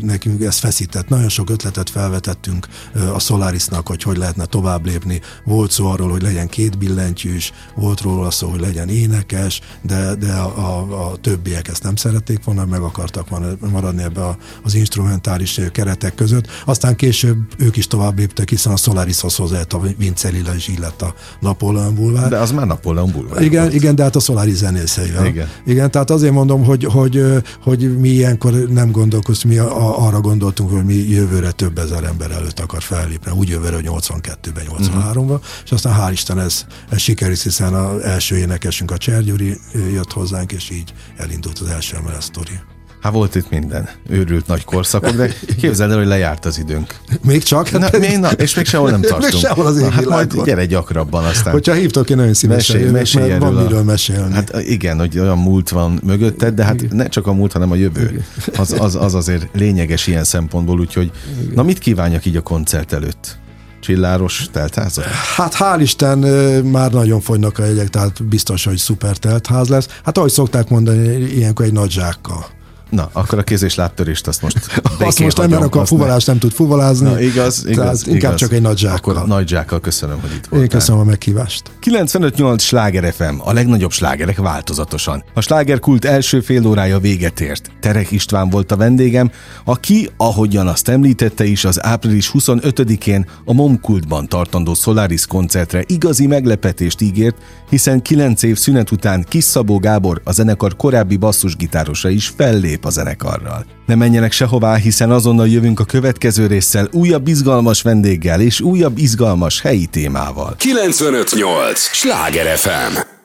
nekünk 0.00 0.42
ez 0.42 0.58
feszített. 0.58 1.08
Nagyon 1.08 1.28
sok 1.28 1.50
ötletet 1.50 1.90
felvetettünk 1.90 2.68
a 3.14 3.18
Solarisnak, 3.18 3.86
hogy 3.86 4.02
hogy 4.02 4.16
lehetne 4.16 4.44
tovább 4.44 4.86
lépni. 4.86 5.20
Volt 5.44 5.70
szó 5.70 5.86
arról, 5.86 6.10
hogy 6.10 6.22
legyen 6.22 6.48
két 6.48 6.78
billentyűs, 6.78 7.52
volt 7.74 8.00
róla 8.00 8.30
szó, 8.30 8.48
hogy 8.48 8.60
legyen 8.60 8.88
énekes, 8.88 9.60
de, 9.82 10.14
de 10.14 10.32
a, 10.32 10.58
a, 10.58 11.10
a 11.10 11.16
többiek 11.16 11.68
ezt 11.68 11.82
nem 11.82 11.96
szerették 11.96 12.10
szerették 12.12 12.44
volna, 12.44 12.64
meg 12.64 12.80
akartak 12.80 13.26
maradni 13.70 14.02
ebbe 14.02 14.36
az 14.62 14.74
instrumentális 14.74 15.60
keretek 15.72 16.14
között. 16.14 16.46
Aztán 16.64 16.96
később 16.96 17.36
ők 17.58 17.76
is 17.76 17.86
tovább 17.86 18.18
léptek, 18.18 18.48
hiszen 18.48 18.72
a 18.72 18.76
Solarishoz 18.76 19.40
a 19.68 19.80
Vince 19.96 20.28
Lila 20.28 20.54
is 20.54 20.68
illett 20.68 21.02
a 21.02 21.14
Napóleon 21.40 21.94
bulvár. 21.94 22.28
De 22.28 22.38
az 22.38 22.50
már 22.50 22.66
Napóleon 22.66 23.10
bulvár. 23.10 23.42
Igen, 23.42 23.62
volt. 23.62 23.74
igen, 23.74 23.94
de 23.94 24.02
hát 24.02 24.16
a 24.16 24.20
Solaris 24.20 24.54
zenészeivel. 24.54 25.26
Igen. 25.26 25.48
igen, 25.66 25.90
tehát 25.90 26.10
azért 26.10 26.32
mondom, 26.32 26.64
hogy, 26.64 26.84
hogy, 26.84 27.24
hogy 27.62 27.98
mi 27.98 28.08
ilyenkor 28.08 28.52
nem 28.52 28.90
gondolkoztunk, 28.90 29.54
mi 29.54 29.60
arra 29.70 30.20
gondoltunk, 30.20 30.70
hogy 30.70 30.84
mi 30.84 30.94
jövőre 30.94 31.50
több 31.50 31.78
ezer 31.78 32.04
ember 32.04 32.30
előtt 32.30 32.60
akar 32.60 32.82
fellépni. 32.82 33.30
Úgy 33.32 33.48
jövőre, 33.48 33.74
hogy 33.74 33.88
82-ben, 33.88 34.64
83-ban, 34.68 35.16
uh-huh. 35.16 35.40
és 35.64 35.72
aztán 35.72 35.94
hál' 36.00 36.12
Isten 36.12 36.38
ez, 36.38 36.66
ez 36.90 37.00
sikerült, 37.00 37.42
hiszen 37.42 37.74
az 37.74 38.02
első 38.02 38.36
énekesünk 38.36 38.90
a 38.90 38.96
Csergyuri 38.96 39.58
jött 39.92 40.12
hozzánk, 40.12 40.52
és 40.52 40.70
így 40.70 40.92
elindult 41.16 41.58
az 41.58 41.68
első 41.68 41.96
emelet 42.02 42.22
sztori. 42.22 42.60
Hát 43.00 43.12
volt 43.12 43.34
itt 43.34 43.50
minden. 43.50 43.88
Őrült 44.08 44.46
nagy 44.46 44.64
korszakok, 44.64 45.10
de 45.10 45.30
képzeld 45.60 45.90
el, 45.90 45.96
hogy 45.98 46.06
lejárt 46.06 46.44
az 46.44 46.58
időnk. 46.58 46.94
Még 47.24 47.42
csak? 47.42 47.70
Na, 47.70 47.88
még, 47.98 48.18
na, 48.18 48.30
és 48.30 48.54
még 48.54 48.66
sehol 48.66 48.90
nem 48.90 49.00
tartunk. 49.10 49.32
még 49.32 49.40
sehol 49.40 49.66
az 49.66 49.80
na, 49.80 49.90
hát 49.90 50.04
majd 50.04 50.44
gyere 50.44 50.66
gyakrabban 50.66 51.24
aztán. 51.24 51.52
Hogyha 51.52 51.72
hívtok, 51.72 52.10
én 52.10 52.16
nagyon 52.16 52.34
szívesen 52.34 52.76
mesélj, 52.76 52.92
mesélj 52.92 53.28
mert 53.28 53.40
van 53.40 53.54
miről 53.54 53.82
mesélni. 53.82 54.34
Hát 54.34 54.56
igen, 54.60 54.98
hogy 54.98 55.18
olyan 55.18 55.38
múlt 55.38 55.68
van 55.68 56.00
mögötted, 56.02 56.54
de 56.54 56.64
hát 56.64 56.90
ne 56.90 57.08
csak 57.08 57.26
a 57.26 57.32
múlt, 57.32 57.52
hanem 57.52 57.70
a 57.70 57.74
jövő. 57.74 58.24
Az, 58.56 58.74
az, 58.78 58.94
az 58.94 59.14
azért 59.14 59.48
lényeges 59.52 60.06
ilyen 60.06 60.24
szempontból, 60.24 60.80
úgyhogy 60.80 61.10
na 61.54 61.62
mit 61.62 61.78
kívánjak 61.78 62.24
így 62.24 62.36
a 62.36 62.42
koncert 62.42 62.92
előtt? 62.92 63.40
Csilláros 63.82 64.46
teltházat? 64.52 65.04
Hát 65.36 65.54
hál' 65.54 65.78
Isten 65.80 66.18
már 66.64 66.92
nagyon 66.92 67.20
fogynak 67.20 67.58
a 67.58 67.64
jegyek, 67.64 67.88
tehát 67.88 68.24
biztos, 68.24 68.64
hogy 68.64 68.76
szuper 68.76 69.16
teltház 69.16 69.68
lesz. 69.68 69.88
Hát 70.04 70.18
ahogy 70.18 70.30
szokták 70.30 70.68
mondani, 70.68 71.06
ilyenkor 71.18 71.64
egy 71.64 71.72
nagy 71.72 71.90
zsákkal. 71.90 72.46
Na, 72.92 73.08
akkor 73.12 73.38
a 73.38 73.42
kéz 73.42 73.62
és 73.62 73.74
láttörést 73.74 74.26
azt 74.26 74.42
most 74.42 74.56
Azt 74.98 75.18
most 75.18 75.36
nem, 75.36 75.50
mert 75.50 75.62
akkor 75.62 75.80
a 75.80 75.84
fuvalást 75.84 76.26
nem 76.26 76.38
tud 76.38 76.52
fuvalázni. 76.52 77.08
Na, 77.08 77.20
igaz, 77.20 77.64
igaz, 77.66 77.76
tehát 77.76 78.06
inkább 78.06 78.16
igaz. 78.16 78.40
csak 78.40 78.52
egy 78.52 78.60
nagy 78.60 78.78
zsákkal. 78.78 79.16
Akkor 79.16 79.28
nagy 79.28 79.48
zsákkal 79.48 79.80
köszönöm, 79.80 80.20
hogy 80.20 80.30
itt 80.30 80.46
voltál. 80.46 80.60
Én 80.60 80.68
köszönöm 80.68 81.00
a 81.00 81.04
meghívást. 81.04 81.62
95.8 81.82 82.58
Sláger 82.58 83.12
FM, 83.12 83.34
a 83.38 83.52
legnagyobb 83.52 83.90
slágerek 83.90 84.38
változatosan. 84.38 85.24
A 85.34 85.40
slágerkult 85.40 86.04
első 86.04 86.40
fél 86.40 86.66
órája 86.66 86.98
véget 86.98 87.40
ért. 87.40 87.70
Terek 87.80 88.10
István 88.10 88.50
volt 88.50 88.72
a 88.72 88.76
vendégem, 88.76 89.30
aki, 89.64 90.10
ahogyan 90.16 90.66
azt 90.66 90.88
említette 90.88 91.44
is, 91.44 91.64
az 91.64 91.84
április 91.84 92.30
25-én 92.34 93.26
a 93.44 93.52
Momkultban 93.52 94.28
tartandó 94.28 94.74
Solaris 94.74 95.26
koncertre 95.26 95.84
igazi 95.86 96.26
meglepetést 96.26 97.00
ígért, 97.00 97.36
hiszen 97.68 98.02
9 98.02 98.42
év 98.42 98.56
szünet 98.56 98.90
után 98.90 99.24
Kis 99.28 99.44
Szabó 99.44 99.78
Gábor, 99.78 100.20
a 100.24 100.32
zenekar 100.32 100.76
korábbi 100.76 101.16
basszusgitárosa 101.16 102.08
is 102.08 102.32
fellép 102.36 102.81
a 102.84 102.90
zenekarral. 102.90 103.64
Ne 103.86 103.94
menjenek 103.94 104.32
sehová, 104.32 104.74
hiszen 104.74 105.10
azonnal 105.10 105.48
jövünk 105.48 105.80
a 105.80 105.84
következő 105.84 106.46
résszel 106.46 106.88
újabb 106.92 107.28
izgalmas 107.28 107.82
vendéggel 107.82 108.40
és 108.40 108.60
újabb 108.60 108.98
izgalmas 108.98 109.60
helyi 109.60 109.86
témával. 109.86 110.54
958! 110.56 111.80
Sláger 111.80 112.56
FM! 112.56 113.21